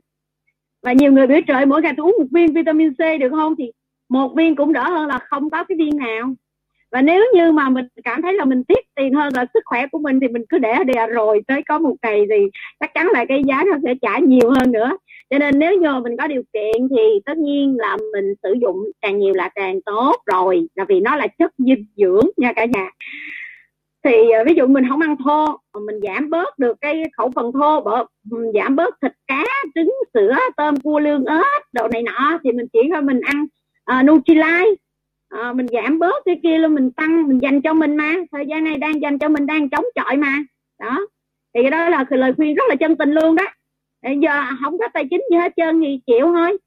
và 0.84 0.92
nhiều 0.92 1.12
người 1.12 1.26
biểu 1.26 1.40
trời 1.46 1.66
mỗi 1.66 1.82
ngày 1.82 1.92
tôi 1.96 2.06
uống 2.06 2.16
một 2.18 2.26
viên 2.32 2.52
vitamin 2.52 2.94
C 2.94 2.98
được 3.20 3.28
không? 3.30 3.54
Thì 3.58 3.72
một 4.08 4.34
viên 4.36 4.56
cũng 4.56 4.72
đỡ 4.72 4.90
hơn 4.90 5.06
là 5.06 5.18
không 5.18 5.50
có 5.50 5.64
cái 5.64 5.78
viên 5.78 5.96
nào. 5.96 6.34
Và 6.92 7.02
nếu 7.02 7.24
như 7.34 7.52
mà 7.52 7.68
mình 7.68 7.84
cảm 8.04 8.22
thấy 8.22 8.34
là 8.34 8.44
mình 8.44 8.64
tiếc 8.64 8.94
tiền 8.94 9.14
hơn 9.14 9.32
là 9.36 9.46
sức 9.54 9.60
khỏe 9.64 9.86
của 9.92 9.98
mình 9.98 10.20
thì 10.20 10.28
mình 10.28 10.42
cứ 10.48 10.58
để 10.58 10.84
đè 10.84 11.06
rồi, 11.06 11.40
tới 11.46 11.62
có 11.68 11.78
một 11.78 11.94
ngày 12.02 12.26
thì 12.30 12.36
chắc 12.80 12.94
chắn 12.94 13.08
là 13.12 13.24
cái 13.24 13.42
giá 13.46 13.64
nó 13.70 13.76
sẽ 13.84 13.94
trả 14.02 14.18
nhiều 14.18 14.50
hơn 14.50 14.72
nữa. 14.72 14.96
Cho 15.30 15.38
nên 15.38 15.58
nếu 15.58 15.76
như 15.78 15.88
mình 16.02 16.16
có 16.16 16.26
điều 16.26 16.42
kiện 16.52 16.88
thì 16.90 17.20
tất 17.24 17.38
nhiên 17.38 17.76
là 17.78 17.96
mình 18.12 18.34
sử 18.42 18.54
dụng 18.60 18.90
càng 19.00 19.18
nhiều 19.18 19.34
là 19.34 19.48
càng 19.54 19.80
tốt 19.82 20.16
rồi, 20.26 20.68
là 20.74 20.84
vì 20.84 21.00
nó 21.00 21.16
là 21.16 21.26
chất 21.26 21.52
dinh 21.58 21.86
dưỡng 21.96 22.26
nha 22.36 22.52
cả 22.52 22.64
nhà. 22.64 22.90
Thì 24.04 24.30
à, 24.30 24.44
ví 24.46 24.54
dụ 24.54 24.66
mình 24.66 24.88
không 24.88 25.00
ăn 25.00 25.16
thô 25.24 25.46
mình 25.86 26.00
giảm 26.02 26.30
bớt 26.30 26.58
được 26.58 26.76
cái 26.80 27.02
khẩu 27.16 27.30
phần 27.34 27.52
thô 27.52 27.80
bớt 27.80 28.06
giảm 28.54 28.76
bớt 28.76 28.94
thịt 29.02 29.12
cá, 29.26 29.44
trứng, 29.74 29.94
sữa, 30.14 30.36
tôm, 30.56 30.76
cua 30.76 30.98
lương 30.98 31.24
ớt 31.24 31.60
đồ 31.72 31.88
này 31.88 32.02
nọ, 32.02 32.38
thì 32.44 32.52
mình 32.52 32.66
chỉ 32.72 32.78
thôi 32.92 33.02
mình 33.02 33.20
ăn 33.20 33.46
Ờ, 33.84 33.98
uh, 33.98 34.06
Nutrilite 34.06 34.70
uh, 34.70 34.78
ờ, 35.28 35.52
mình 35.52 35.66
giảm 35.72 35.98
bớt 35.98 36.24
cái 36.24 36.40
kia 36.42 36.58
luôn 36.58 36.74
mình 36.74 36.90
tăng 36.90 37.28
mình 37.28 37.38
dành 37.42 37.62
cho 37.62 37.74
mình 37.74 37.96
mà. 37.96 38.14
Thời 38.32 38.46
gian 38.46 38.64
này 38.64 38.76
đang 38.76 39.02
dành 39.02 39.18
cho 39.18 39.28
mình 39.28 39.46
đang 39.46 39.70
chống 39.70 39.84
chọi 39.94 40.16
mà. 40.16 40.44
Đó. 40.80 41.06
Thì 41.54 41.62
cái 41.62 41.70
đó 41.70 41.88
là 41.88 42.04
lời 42.10 42.32
khuyên 42.36 42.54
rất 42.54 42.64
là 42.68 42.74
chân 42.74 42.96
tình 42.96 43.10
luôn 43.12 43.36
đó. 43.36 43.44
Bây 44.02 44.18
giờ 44.18 44.44
không 44.62 44.78
có 44.78 44.88
tài 44.94 45.04
chính 45.10 45.22
gì 45.30 45.36
hết 45.36 45.52
trơn 45.56 45.80
thì 45.80 46.00
chịu 46.06 46.26
thôi. 46.26 46.58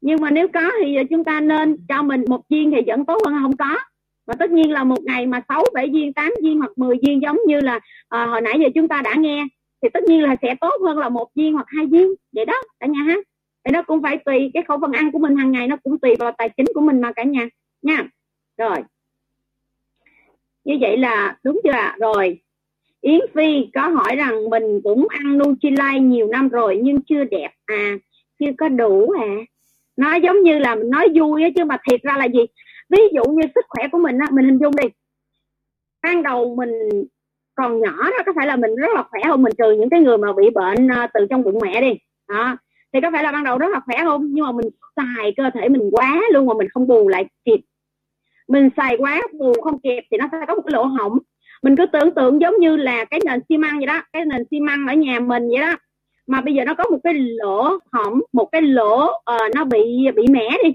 Nhưng 0.00 0.20
mà 0.20 0.30
nếu 0.30 0.48
có 0.48 0.70
thì 0.82 0.96
chúng 1.10 1.24
ta 1.24 1.40
nên 1.40 1.76
cho 1.88 2.02
mình 2.02 2.24
một 2.28 2.40
viên 2.48 2.70
thì 2.70 2.80
vẫn 2.86 3.06
tốt 3.06 3.22
hơn 3.26 3.38
không 3.42 3.56
có. 3.56 3.78
Và 4.26 4.34
tất 4.38 4.50
nhiên 4.50 4.72
là 4.72 4.84
một 4.84 5.02
ngày 5.04 5.26
mà 5.26 5.40
6, 5.48 5.64
7 5.74 5.90
viên, 5.92 6.12
8 6.12 6.32
viên 6.42 6.58
hoặc 6.58 6.70
10 6.76 6.96
viên 7.06 7.22
giống 7.22 7.38
như 7.46 7.60
là 7.60 7.80
à, 8.08 8.26
hồi 8.26 8.40
nãy 8.40 8.58
giờ 8.60 8.68
chúng 8.74 8.88
ta 8.88 9.02
đã 9.04 9.14
nghe 9.14 9.44
thì 9.82 9.88
tất 9.94 10.04
nhiên 10.04 10.22
là 10.22 10.36
sẽ 10.42 10.54
tốt 10.60 10.74
hơn 10.84 10.98
là 10.98 11.08
một 11.08 11.28
viên 11.34 11.54
hoặc 11.54 11.66
hai 11.68 11.86
viên. 11.86 12.14
Vậy 12.32 12.44
đó 12.44 12.62
cả 12.80 12.86
nhà 12.86 13.00
ha 13.06 13.14
thì 13.64 13.72
nó 13.72 13.82
cũng 13.82 14.02
phải 14.02 14.16
tùy, 14.16 14.50
cái 14.54 14.62
khẩu 14.62 14.78
phần 14.80 14.92
ăn 14.92 15.12
của 15.12 15.18
mình 15.18 15.36
hàng 15.36 15.52
ngày 15.52 15.66
nó 15.66 15.76
cũng 15.84 15.98
tùy 15.98 16.14
vào 16.18 16.32
tài 16.38 16.48
chính 16.48 16.66
của 16.74 16.80
mình 16.80 17.00
mà 17.00 17.12
cả 17.12 17.22
nhà, 17.22 17.48
nha. 17.82 18.08
Rồi. 18.58 18.76
Như 20.64 20.78
vậy 20.80 20.96
là 20.96 21.38
đúng 21.42 21.60
chưa 21.64 21.70
ạ? 21.70 21.96
Rồi. 22.00 22.40
Yến 23.00 23.20
Phi 23.34 23.66
có 23.74 23.88
hỏi 23.88 24.16
rằng 24.16 24.50
mình 24.50 24.80
cũng 24.84 25.06
ăn 25.10 25.38
Nutrilite 25.38 26.00
nhiều 26.00 26.26
năm 26.26 26.48
rồi 26.48 26.80
nhưng 26.82 27.02
chưa 27.02 27.24
đẹp 27.24 27.50
à 27.66 27.98
chưa 28.38 28.52
có 28.58 28.68
đủ 28.68 29.10
à 29.10 29.28
nó 29.98 30.14
giống 30.14 30.42
như 30.42 30.58
là 30.58 30.74
mình 30.74 30.90
nói 30.90 31.08
vui 31.14 31.42
á 31.42 31.48
chứ 31.56 31.64
mà 31.64 31.76
thiệt 31.90 32.02
ra 32.02 32.16
là 32.16 32.24
gì? 32.24 32.40
Ví 32.90 33.02
dụ 33.14 33.24
như 33.24 33.42
sức 33.54 33.64
khỏe 33.68 33.88
của 33.92 33.98
mình 33.98 34.18
á, 34.18 34.26
mình 34.32 34.44
hình 34.44 34.58
dung 34.58 34.76
đi. 34.82 34.88
Ban 36.02 36.22
đầu 36.22 36.54
mình 36.54 36.70
còn 37.54 37.80
nhỏ 37.80 37.96
đó, 38.02 38.18
có 38.26 38.32
phải 38.36 38.46
là 38.46 38.56
mình 38.56 38.76
rất 38.76 38.88
là 38.94 39.02
khỏe 39.10 39.20
không 39.26 39.42
mình 39.42 39.52
trừ 39.58 39.72
những 39.72 39.90
cái 39.90 40.00
người 40.00 40.18
mà 40.18 40.32
bị 40.32 40.50
bệnh 40.50 40.88
ờ, 40.88 41.06
từ 41.14 41.26
trong 41.30 41.42
bụng 41.42 41.58
mẹ 41.62 41.80
đi. 41.80 41.98
Đó 42.28 42.56
thì 42.92 43.00
có 43.00 43.10
phải 43.12 43.22
là 43.22 43.32
ban 43.32 43.44
đầu 43.44 43.58
rất 43.58 43.68
là 43.72 43.80
khỏe 43.80 43.96
không? 44.04 44.26
Nhưng 44.30 44.44
mà 44.44 44.52
mình 44.52 44.68
xài 44.96 45.32
cơ 45.36 45.50
thể 45.54 45.68
mình 45.68 45.90
quá 45.92 46.22
luôn 46.32 46.46
mà 46.46 46.54
mình 46.58 46.68
không 46.68 46.86
bù 46.86 47.08
lại 47.08 47.26
kịp. 47.44 47.60
Mình 48.48 48.68
xài 48.76 48.96
quá 48.96 49.20
bù 49.38 49.52
không 49.64 49.80
kịp 49.80 50.00
thì 50.10 50.16
nó 50.16 50.28
sẽ 50.32 50.38
có 50.48 50.54
một 50.54 50.62
cái 50.66 50.72
lỗ 50.72 50.84
hổng. 50.84 51.18
Mình 51.62 51.76
cứ 51.76 51.86
tưởng 51.86 52.14
tượng 52.14 52.40
giống 52.40 52.54
như 52.58 52.76
là 52.76 53.04
cái 53.04 53.20
nền 53.24 53.40
xi 53.48 53.56
măng 53.56 53.76
vậy 53.76 53.86
đó 53.86 54.02
cái 54.12 54.24
nền 54.24 54.42
xi 54.50 54.60
măng 54.60 54.86
ở 54.86 54.94
nhà 54.94 55.20
mình 55.20 55.48
vậy 55.48 55.60
đó. 55.60 55.76
Mà 56.26 56.40
bây 56.40 56.54
giờ 56.54 56.64
nó 56.64 56.74
có 56.74 56.84
một 56.90 56.98
cái 57.04 57.14
lỗ 57.14 57.78
hổng 57.92 58.20
một 58.32 58.48
cái 58.52 58.62
lỗ 58.62 59.04
uh, 59.06 59.54
nó 59.54 59.64
bị 59.64 60.06
bị 60.16 60.22
mẻ 60.30 60.48
đi. 60.64 60.70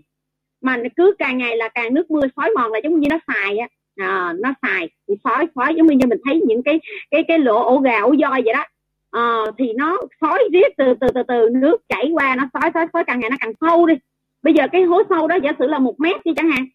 Mà 0.62 0.78
cứ 0.96 1.16
càng 1.20 1.38
ngày 1.38 1.58
là 1.58 1.68
càng 1.68 1.94
nước 1.94 2.12
mưa 2.12 2.22
xói 2.36 2.50
mòn 2.56 2.72
là 2.72 2.80
giống 2.84 3.00
như 3.00 3.08
nó 3.10 3.18
xài 3.28 3.58
á. 3.58 3.68
À, 3.96 4.34
nó 4.40 4.54
xài 4.62 4.90
bị 5.08 5.16
xói 5.24 5.48
xói. 5.56 5.76
Giống 5.76 5.88
như 5.88 6.08
mình 6.08 6.20
thấy 6.26 6.42
những 6.48 6.64
cái 6.64 6.80
cái 7.12 7.24
cái 7.28 7.40
lỗ 7.40 7.64
ổ 7.64 7.78
gà 7.78 8.00
ổ 8.00 8.14
voi 8.22 8.42
vậy 8.46 8.54
đó 8.54 8.66
à, 9.14 9.44
thì 9.58 9.74
nó 9.74 9.98
xói 10.22 10.44
riết 10.54 10.74
từ 10.78 10.94
từ 11.02 11.08
từ 11.16 11.24
từ 11.28 11.50
nước 11.50 11.78
chảy 11.90 12.10
qua 12.14 12.36
nó 12.36 12.44
xói 12.54 12.72
xói 12.74 12.88
xói 12.94 13.04
càng 13.04 13.20
ngày 13.20 13.30
nó 13.30 13.36
càng 13.40 13.54
sâu 13.62 13.86
đi. 13.86 13.96
Bây 14.44 14.54
giờ 14.54 14.68
cái 14.72 14.84
hố 14.84 15.04
sâu 15.10 15.28
đó 15.28 15.36
giả 15.44 15.52
sử 15.60 15.68
là 15.68 15.80
một 15.80 16.00
mét 16.00 16.26
đi 16.26 16.32
chẳng 16.36 16.52
hạn 16.52 16.66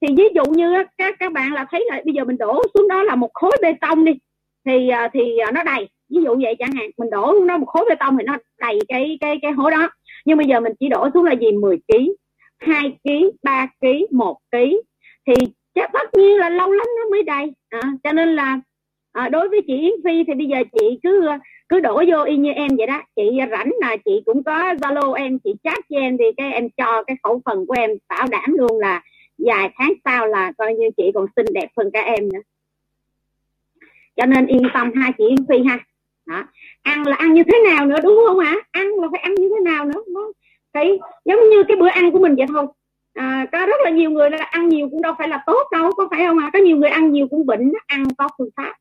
thì 0.00 0.14
ví 0.16 0.24
dụ 0.34 0.42
như 0.44 0.74
các 0.98 1.14
các 1.18 1.32
bạn 1.32 1.52
là 1.52 1.66
thấy 1.70 1.84
là 1.90 2.00
bây 2.04 2.14
giờ 2.14 2.24
mình 2.24 2.38
đổ 2.38 2.62
xuống 2.74 2.88
đó 2.88 3.02
là 3.02 3.16
một 3.16 3.30
khối 3.34 3.56
bê 3.62 3.72
tông 3.80 4.04
đi 4.04 4.12
thì 4.66 4.88
à, 4.88 5.08
thì 5.12 5.38
à, 5.38 5.50
nó 5.50 5.62
đầy. 5.62 5.88
Ví 6.14 6.22
dụ 6.24 6.36
vậy 6.42 6.54
chẳng 6.58 6.72
hạn 6.72 6.90
mình 6.98 7.10
đổ 7.10 7.32
xuống 7.32 7.46
đó 7.46 7.58
một 7.58 7.66
khối 7.66 7.84
bê 7.88 7.94
tông 7.94 8.18
thì 8.18 8.24
nó 8.24 8.36
đầy 8.60 8.78
cái 8.88 9.18
cái 9.20 9.38
cái 9.42 9.52
hố 9.52 9.70
đó. 9.70 9.90
Nhưng 10.24 10.38
bây 10.38 10.46
giờ 10.46 10.60
mình 10.60 10.72
chỉ 10.80 10.88
đổ 10.88 11.08
xuống 11.14 11.24
là 11.24 11.32
gì? 11.32 11.52
10 11.52 11.76
kg 11.76 11.98
2 12.58 12.98
kg 13.04 13.10
3 13.42 13.66
kg 13.80 13.86
1 14.10 14.38
kg 14.52 14.58
thì 15.26 15.34
chắc 15.74 15.90
tất 15.92 16.14
nhiên 16.14 16.36
là 16.38 16.48
lâu 16.48 16.72
lắm 16.72 16.86
nó 16.98 17.10
mới 17.10 17.22
đầy. 17.22 17.52
À, 17.68 17.80
cho 18.04 18.12
nên 18.12 18.36
là 18.36 18.60
à, 19.12 19.28
đối 19.28 19.48
với 19.48 19.60
chị 19.66 19.78
Yến 19.78 19.92
Phi 20.04 20.24
thì 20.26 20.34
bây 20.34 20.46
giờ 20.46 20.56
chị 20.72 20.98
cứ 21.02 21.28
cứ 21.70 21.80
đổ 21.80 22.02
vô 22.08 22.24
y 22.24 22.36
như 22.36 22.52
em 22.52 22.76
vậy 22.76 22.86
đó. 22.86 23.02
Chị 23.16 23.22
rảnh 23.50 23.70
là 23.80 23.96
chị 24.04 24.22
cũng 24.26 24.42
có 24.42 24.74
zalo 24.74 25.12
em 25.12 25.38
chị 25.38 25.54
chat 25.64 25.78
cho 25.90 25.98
em 25.98 26.18
thì 26.18 26.24
cái 26.36 26.52
em 26.52 26.68
cho 26.76 27.02
cái 27.02 27.16
khẩu 27.22 27.42
phần 27.44 27.66
của 27.66 27.74
em 27.78 27.90
bảo 28.08 28.26
đảm 28.30 28.54
luôn 28.54 28.78
là 28.78 29.02
vài 29.38 29.70
tháng 29.76 29.92
sau 30.04 30.26
là 30.26 30.52
coi 30.58 30.74
như 30.74 30.90
chị 30.96 31.02
còn 31.14 31.26
xinh 31.36 31.46
đẹp 31.54 31.68
hơn 31.76 31.90
cả 31.92 32.00
em 32.00 32.28
nữa. 32.32 32.40
Cho 34.16 34.26
nên 34.26 34.46
yên 34.46 34.62
tâm 34.74 34.92
ha 34.94 35.10
chị 35.18 35.24
Yên 35.28 35.46
Phi 35.48 35.64
ha. 35.68 35.78
Đó. 36.26 36.44
ăn 36.82 37.06
là 37.06 37.16
ăn 37.16 37.34
như 37.34 37.42
thế 37.42 37.58
nào 37.70 37.86
nữa 37.86 37.96
đúng 38.02 38.20
không 38.26 38.38
ạ? 38.38 38.56
Ăn 38.70 38.88
là 38.88 39.08
phải 39.12 39.20
ăn 39.20 39.34
như 39.34 39.48
thế 39.48 39.60
nào 39.70 39.84
nữa 39.84 40.02
nó 40.08 40.32
phải 40.72 40.98
giống 41.24 41.50
như 41.50 41.62
cái 41.68 41.76
bữa 41.76 41.88
ăn 41.88 42.12
của 42.12 42.18
mình 42.18 42.34
vậy 42.36 42.46
thôi. 42.48 42.66
À, 43.14 43.46
có 43.52 43.66
rất 43.66 43.80
là 43.84 43.90
nhiều 43.90 44.10
người 44.10 44.30
là 44.30 44.38
ăn 44.38 44.68
nhiều 44.68 44.88
cũng 44.90 45.02
đâu 45.02 45.14
phải 45.18 45.28
là 45.28 45.42
tốt 45.46 45.68
đâu 45.72 45.92
có 45.96 46.08
phải 46.10 46.26
không 46.26 46.38
ạ? 46.38 46.44
À? 46.46 46.50
có 46.52 46.58
nhiều 46.58 46.76
người 46.76 46.90
ăn 46.90 47.12
nhiều 47.12 47.28
cũng 47.28 47.46
bệnh 47.46 47.72
ăn 47.86 48.04
có 48.18 48.28
phương 48.38 48.50
pháp. 48.56 48.74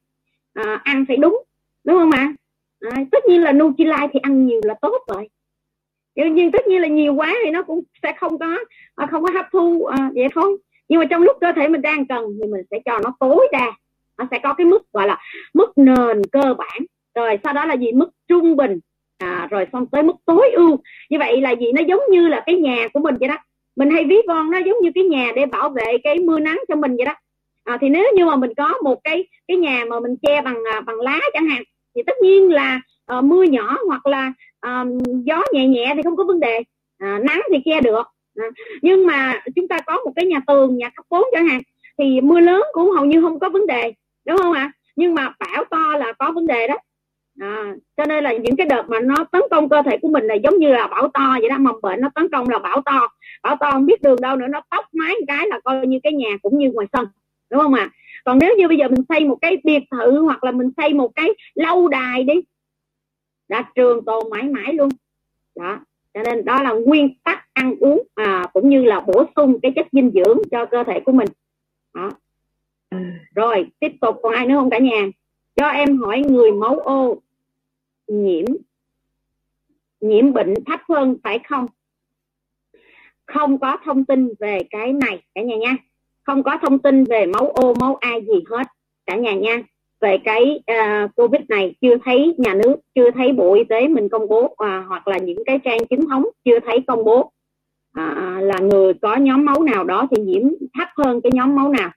À, 0.54 0.82
ăn 0.84 1.06
phải 1.08 1.17
đúng 1.17 1.43
đúng 1.84 1.97
không 1.97 2.12
ạ? 2.12 2.19
à? 2.19 2.34
À, 2.80 2.98
tất 3.12 3.26
nhiên 3.26 3.44
là 3.44 3.52
Nutrilite 3.52 4.08
thì 4.13 4.20
ăn 4.24 4.46
nhiều 4.46 4.62
là 4.63 4.76
tốt 4.82 5.04
rồi. 5.08 5.30
Nhưng, 6.15 6.36
nhưng 6.36 6.52
tất 6.52 6.68
nhiên 6.68 6.82
là 6.82 6.88
nhiều 6.88 7.13
quá 7.13 7.36
thì 7.44 7.52
nó 7.52 7.63
cũng 7.63 7.84
sẽ 8.04 8.13
không 8.18 8.39
có 8.39 8.58
à, 8.96 9.08
không 9.12 9.24
có 9.24 9.32
hấp 9.34 9.46
thu 9.52 9.86
à, 9.86 10.12
vậy 10.15 10.28
thôi. 10.36 10.58
Nhưng 10.89 11.00
mà 11.00 11.06
trong 11.06 11.22
lúc 11.22 11.38
cơ 11.42 11.52
thể 11.56 11.68
mình 11.68 11.82
đang 11.82 12.08
cần 12.08 12.26
thì 12.42 12.48
mình 12.52 12.62
sẽ 12.72 12.80
cho 12.86 13.00
nó 13.04 13.13
tối 13.20 13.48
đa. 13.52 13.72
Nó 14.18 14.28
sẽ 14.32 14.39
có 14.44 14.54
cái 14.54 14.65
mức 14.65 14.92
gọi 14.94 15.08
là 15.08 15.18
mức 15.54 15.78
nền 15.78 16.22
cơ 16.32 16.54
bản. 16.58 16.82
Rồi 17.15 17.39
sau 17.44 17.54
đó 17.54 17.65
là 17.65 17.74
gì? 17.74 17.92
Mức 17.92 18.10
trung 18.28 18.56
bình. 18.56 18.80
À, 19.18 19.48
rồi 19.52 19.65
xong 19.74 19.86
tới 19.86 20.04
mức 20.04 20.15
tối 20.26 20.52
ưu. 20.52 20.78
Như 21.10 21.20
vậy 21.20 21.42
là 21.42 21.52
gì? 21.52 21.72
Nó 21.72 21.82
giống 21.88 22.02
như 22.10 22.28
là 22.28 22.44
cái 22.46 22.56
nhà 22.56 22.88
của 22.94 23.00
mình 23.00 23.15
vậy 23.20 23.30
đó. 23.30 23.38
Mình 23.76 23.89
hay 23.89 24.06
ví 24.06 24.15
von 24.28 24.52
nó 24.52 24.58
giống 24.58 24.78
như 24.82 24.92
cái 24.96 25.04
nhà 25.04 25.32
để 25.36 25.46
bảo 25.46 25.70
vệ 25.70 25.98
cái 26.04 26.20
mưa 26.20 26.39
nắng 26.39 26.60
cho 26.68 26.76
mình 26.76 26.96
vậy 26.98 27.06
đó. 27.06 27.15
À, 27.63 27.78
thì 27.82 27.89
nếu 27.89 28.06
như 28.15 28.26
mà 28.26 28.36
mình 28.36 28.54
có 28.58 28.74
một 28.84 29.00
cái 29.04 29.28
cái 29.48 29.58
nhà 29.58 29.86
mà 29.89 30.00
mình 30.00 30.15
che 30.22 30.42
bằng 30.42 30.58
à, 30.74 30.82
bằng 30.82 31.00
lá 31.00 31.20
chẳng 31.34 31.48
hạn 31.48 31.63
thì 31.95 32.04
tất 32.08 32.13
nhiên 32.21 32.52
là 32.52 32.82
uh, 33.17 33.23
mưa 33.23 33.43
nhỏ 33.43 33.78
hoặc 33.88 34.08
là 34.08 34.34
uh, 34.67 34.88
gió 35.23 35.43
nhẹ 35.54 35.67
nhẹ 35.67 35.93
thì 35.95 36.02
không 36.04 36.15
có 36.15 36.23
vấn 36.23 36.39
đề. 36.39 36.58
Uh, 37.04 37.23
nắng 37.23 37.41
thì 37.52 37.58
che 37.65 37.82
được. 37.82 38.08
Uh, 38.47 38.54
nhưng 38.82 39.06
mà 39.06 39.41
chúng 39.56 39.67
ta 39.67 39.80
có 39.82 40.02
một 40.06 40.12
cái 40.15 40.25
nhà 40.25 40.39
tường 40.47 40.78
nhà 40.78 40.89
cấp 40.89 41.06
4 41.10 41.23
chẳng 41.32 41.47
hạn 41.47 41.62
thì 41.97 42.21
mưa 42.21 42.39
lớn 42.39 42.62
cũng 42.73 42.91
hầu 42.91 43.06
như 43.06 43.21
không 43.21 43.39
có 43.39 43.49
vấn 43.49 43.67
đề 43.67 43.93
đúng 44.25 44.38
không 44.38 44.54
ạ? 44.54 44.71
Nhưng 44.95 45.15
mà 45.15 45.34
bão 45.39 45.63
to 45.65 45.97
là 45.97 46.13
có 46.19 46.32
vấn 46.32 46.47
đề 46.47 46.67
đó. 46.67 46.75
À, 47.39 47.73
cho 47.97 48.06
nên 48.06 48.23
là 48.23 48.34
những 48.34 48.56
cái 48.56 48.67
đợt 48.67 48.84
mà 48.88 48.99
nó 48.99 49.15
tấn 49.32 49.41
công 49.52 49.69
cơ 49.69 49.82
thể 49.86 49.97
của 50.02 50.08
mình 50.08 50.23
là 50.23 50.36
giống 50.36 50.58
như 50.58 50.73
là 50.73 50.88
bão 50.88 51.08
to 51.13 51.38
vậy 51.39 51.49
đó 51.49 51.58
mầm 51.58 51.82
bệnh 51.82 52.02
nó 52.02 52.10
tấn 52.15 52.30
công 52.32 52.49
là 52.49 52.60
bão 52.60 52.82
to. 52.82 53.08
Bão 53.43 53.56
to 53.56 53.71
không 53.71 53.86
biết 53.86 54.02
đường 54.02 54.21
đâu 54.21 54.36
nữa 54.36 54.47
nó 54.49 54.62
tóc 54.69 54.86
mái 54.93 55.15
một 55.15 55.25
cái 55.28 55.47
là 55.47 55.60
coi 55.63 55.88
như 55.88 55.99
cái 56.04 56.13
nhà 56.13 56.30
cũng 56.41 56.58
như 56.58 56.71
ngoài 56.73 56.88
sân 56.93 57.06
đúng 57.49 57.62
không 57.62 57.73
ạ? 57.73 57.89
à? 57.91 57.95
Còn 58.25 58.39
nếu 58.39 58.55
như 58.58 58.67
bây 58.67 58.77
giờ 58.77 58.88
mình 58.88 59.05
xây 59.10 59.25
một 59.25 59.38
cái 59.41 59.58
biệt 59.63 59.84
thự 59.91 60.19
hoặc 60.19 60.43
là 60.43 60.51
mình 60.51 60.69
xây 60.77 60.93
một 60.93 61.12
cái 61.15 61.29
lâu 61.55 61.88
đài 61.88 62.23
đi 62.23 62.34
là 63.47 63.71
trường 63.75 64.05
tồn 64.05 64.29
mãi 64.29 64.43
mãi 64.43 64.73
luôn. 64.73 64.89
Đó 65.55 65.79
cho 66.13 66.23
nên 66.23 66.45
đó 66.45 66.63
là 66.63 66.71
nguyên 66.73 67.13
tắc 67.23 67.53
ăn 67.53 67.75
uống 67.79 68.08
à, 68.15 68.43
cũng 68.53 68.69
như 68.69 68.84
là 68.84 68.99
bổ 68.99 69.23
sung 69.36 69.60
cái 69.62 69.71
chất 69.75 69.88
dinh 69.91 70.12
dưỡng 70.12 70.38
cho 70.51 70.65
cơ 70.65 70.84
thể 70.84 70.99
của 70.99 71.12
mình. 71.12 71.27
Đó. 71.93 72.12
rồi 73.36 73.67
tiếp 73.79 73.91
tục 74.01 74.19
còn 74.23 74.34
ai 74.34 74.47
nữa 74.47 74.55
không 74.55 74.69
cả 74.69 74.79
nhà? 74.79 75.10
Cho 75.55 75.67
em 75.67 75.97
hỏi 75.97 76.21
người 76.29 76.51
máu 76.51 76.79
ô 76.79 77.21
nhiễm 78.08 78.45
nhiễm 79.99 80.34
bệnh 80.34 80.53
thấp 80.65 80.79
hơn 80.89 81.17
phải 81.23 81.39
không? 81.49 81.67
Không 83.25 83.60
có 83.60 83.77
thông 83.84 84.05
tin 84.05 84.29
về 84.39 84.60
cái 84.69 84.93
này 84.93 85.23
cả 85.36 85.41
nhà 85.41 85.55
nha 85.55 85.75
không 86.30 86.44
có 86.44 86.58
thông 86.62 86.80
tin 86.80 87.04
về 87.04 87.26
máu 87.26 87.52
ô 87.56 87.74
máu 87.80 87.98
a 88.02 88.20
gì 88.20 88.44
hết 88.50 88.68
cả 89.06 89.15
nhà 89.15 89.34
nha. 89.34 89.62
Về 90.02 90.18
cái 90.24 90.60
uh, 90.72 91.15
covid 91.15 91.42
này 91.50 91.76
chưa 91.82 91.98
thấy 92.06 92.36
nhà 92.38 92.54
nước 92.54 92.76
chưa 92.96 93.12
thấy 93.12 93.34
bộ 93.34 93.54
y 93.54 93.63
tế 93.63 93.88
mình 93.88 94.10
công 94.10 94.28
bố 94.28 94.44
uh, 94.46 94.58
hoặc 94.88 95.08
là 95.08 95.18
những 95.18 95.44
cái 95.46 95.60
trang 95.63 95.86
chính 95.89 96.08
thống 96.10 96.26
chưa 96.46 96.60
thấy 96.60 96.80
công 96.88 97.04
bố. 97.04 97.20
Uh, 98.00 98.44
là 98.44 98.60
người 98.60 98.94
có 98.94 99.15
nhóm 99.15 99.46
máu 99.46 99.63
nào 99.63 99.84
đó 99.84 100.08
thì 100.12 100.22
nhiễm 100.22 100.44
thấp 100.78 100.88
hơn 100.98 101.22
cái 101.22 101.32
nhóm 101.34 101.56
máu 101.56 101.70
nào. 101.70 101.89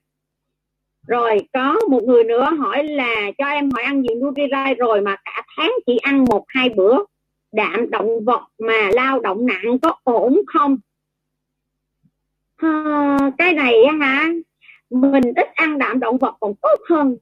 Rồi 1.06 1.38
có 1.52 1.80
một 1.90 2.02
người 2.02 2.24
nữa 2.24 2.50
hỏi 2.58 2.84
là 2.84 3.30
cho 3.38 3.46
em 3.46 3.70
hỏi 3.70 3.82
ăn 3.82 4.02
gì 4.02 4.14
Nutrilite 4.14 4.74
rồi 4.74 5.00
mà 5.00 5.16
cả 5.24 5.42
tháng 5.56 5.72
chỉ 5.86 5.96
ăn 5.96 6.24
một 6.24 6.44
hai 6.48 6.68
bữa. 6.68 6.98
Đạm 7.52 7.90
động 7.90 8.24
vật 8.24 8.42
mà 8.58 8.90
lao 8.92 9.20
động 9.20 9.46
nặng 9.46 9.78
có 9.82 9.94
ổn 10.04 10.40
không? 10.46 10.76
À, 12.62 13.30
cái 13.38 13.52
này 13.52 13.74
hả 14.00 14.28
mình 14.90 15.24
ít 15.36 15.46
ăn 15.54 15.78
đạm 15.78 16.00
động 16.00 16.18
vật 16.18 16.36
còn 16.40 16.54
tốt 16.62 16.76
hơn. 16.88 17.16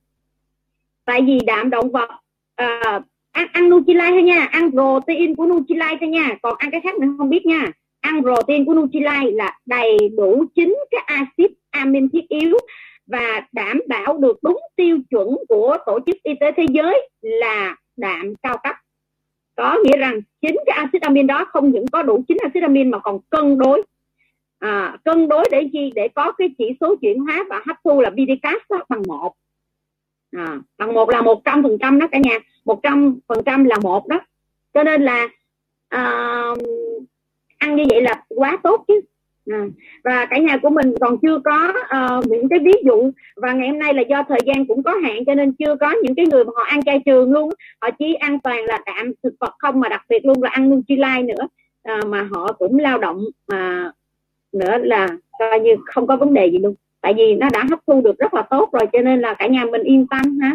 Tại 1.04 1.22
vì 1.22 1.38
đạm 1.46 1.70
động 1.70 1.90
vật 1.90 2.10
à, 2.56 3.00
ăn 3.32 3.46
ăn 3.52 3.70
Nutrilite 3.70 4.10
thôi 4.10 4.22
nha 4.22 4.44
ăn 4.44 4.70
protein 4.70 5.34
của 5.34 5.46
Nutrilite 5.46 5.96
thôi 6.00 6.08
nha. 6.08 6.36
Còn 6.42 6.54
ăn 6.58 6.70
cái 6.70 6.80
khác 6.80 6.98
mình 6.98 7.14
không 7.18 7.30
biết 7.30 7.46
nha. 7.46 7.66
Ăn 8.00 8.22
protein 8.22 8.64
của 8.64 8.74
Nutrilite 8.74 9.30
là 9.32 9.58
đầy 9.66 9.96
đủ 10.16 10.44
chính 10.54 10.76
cái 10.90 11.00
axit 11.06 11.50
amin 11.70 12.08
thiết 12.08 12.28
yếu 12.28 12.58
và 13.06 13.46
đảm 13.52 13.80
bảo 13.88 14.18
được 14.18 14.38
đúng 14.42 14.60
tiêu 14.76 14.98
chuẩn 15.10 15.28
của 15.48 15.76
tổ 15.86 15.98
chức 16.06 16.16
y 16.22 16.34
tế 16.40 16.52
thế 16.56 16.66
giới 16.70 17.08
là 17.20 17.76
đạm 17.96 18.34
cao 18.42 18.56
cấp. 18.62 18.76
Có 19.56 19.76
nghĩa 19.84 19.96
rằng 19.96 20.20
chính 20.42 20.56
cái 20.66 20.76
axit 20.76 21.02
amin 21.02 21.26
đó 21.26 21.44
không 21.48 21.70
những 21.70 21.86
có 21.86 22.02
đủ 22.02 22.24
chính 22.28 22.38
axit 22.42 22.62
amin 22.62 22.90
mà 22.90 22.98
còn 22.98 23.18
cân 23.30 23.58
đối 23.58 23.82
à, 24.60 24.96
cân 25.04 25.28
đối 25.28 25.44
để 25.50 25.68
gì 25.72 25.90
để 25.94 26.08
có 26.08 26.32
cái 26.32 26.54
chỉ 26.58 26.76
số 26.80 26.96
chuyển 27.00 27.18
hóa 27.18 27.44
và 27.50 27.62
hấp 27.66 27.76
thu 27.84 28.00
là 28.00 28.10
BDCAS 28.10 28.62
bằng 28.88 29.02
một. 29.08 29.32
À, 30.36 30.60
bằng 30.78 30.94
một 30.94 31.10
là 31.10 31.22
một 31.22 31.42
trăm 31.44 31.62
phần 31.62 31.78
trăm 31.80 31.98
đó 31.98 32.08
cả 32.12 32.18
nhà. 32.18 32.38
một 32.64 32.80
trăm 32.82 33.18
phần 33.28 33.38
trăm 33.46 33.64
là 33.64 33.78
một 33.82 34.08
đó. 34.08 34.20
Cho 34.74 34.82
nên 34.82 35.02
là 35.02 35.28
à, 35.88 36.02
ăn 37.58 37.76
như 37.76 37.84
vậy 37.90 38.02
là 38.02 38.24
quá 38.28 38.58
tốt 38.62 38.84
chứ. 38.88 39.00
À, 39.50 39.66
và 40.04 40.26
cả 40.30 40.38
nhà 40.38 40.56
của 40.62 40.70
mình 40.70 40.94
còn 41.00 41.16
chưa 41.22 41.38
có 41.44 41.72
à, 41.88 42.20
những 42.24 42.48
cái 42.48 42.58
ví 42.58 42.72
dụ. 42.84 43.10
Và 43.36 43.52
ngày 43.52 43.68
hôm 43.68 43.78
nay 43.78 43.94
là 43.94 44.02
do 44.02 44.22
thời 44.28 44.40
gian 44.46 44.66
cũng 44.66 44.82
có 44.82 44.94
hạn 45.02 45.24
cho 45.26 45.34
nên 45.34 45.52
chưa 45.52 45.76
có 45.76 45.94
những 46.02 46.14
cái 46.14 46.26
người 46.26 46.44
mà 46.44 46.50
họ 46.56 46.62
ăn 46.62 46.82
chay 46.82 47.00
trường 47.06 47.32
luôn. 47.32 47.50
Họ 47.80 47.90
chỉ 47.98 48.14
ăn 48.14 48.38
toàn 48.40 48.64
là 48.64 48.78
đạm 48.86 49.12
thực 49.22 49.34
vật 49.40 49.54
không 49.58 49.80
mà 49.80 49.88
đặc 49.88 50.04
biệt 50.08 50.24
luôn 50.24 50.42
là 50.42 50.50
ăn 50.50 50.70
Nutrilite 50.70 51.22
nữa. 51.22 51.48
À, 51.82 52.00
mà 52.06 52.28
họ 52.32 52.52
cũng 52.52 52.78
lao 52.78 52.98
động 52.98 53.24
mà 53.48 53.92
nữa 54.52 54.78
là 54.78 55.08
coi 55.38 55.60
như 55.60 55.76
không 55.84 56.06
có 56.06 56.16
vấn 56.16 56.34
đề 56.34 56.46
gì 56.46 56.58
luôn. 56.58 56.74
Tại 57.00 57.14
vì 57.14 57.34
nó 57.34 57.48
đã 57.52 57.64
hấp 57.70 57.78
thu 57.86 58.00
được 58.00 58.18
rất 58.18 58.34
là 58.34 58.42
tốt 58.42 58.68
rồi 58.72 58.86
cho 58.92 58.98
nên 59.00 59.20
là 59.20 59.34
cả 59.34 59.46
nhà 59.46 59.64
mình 59.64 59.82
yên 59.82 60.06
tâm 60.06 60.38
ha. 60.40 60.52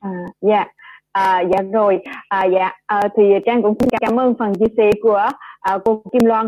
À, 0.00 0.10
dạ. 0.40 0.66
À, 1.12 1.40
dạ 1.40 1.62
rồi, 1.72 1.98
à, 2.28 2.44
dạ. 2.44 2.72
À, 2.86 3.08
thì 3.16 3.22
Trang 3.46 3.62
cũng 3.62 3.74
xin 3.80 3.88
cảm 4.00 4.20
ơn 4.20 4.34
phần 4.38 4.54
chia 4.54 4.74
sẻ 4.76 4.90
của 5.02 5.28
à, 5.60 5.78
cô 5.84 6.02
Kim 6.12 6.24
Loan. 6.24 6.46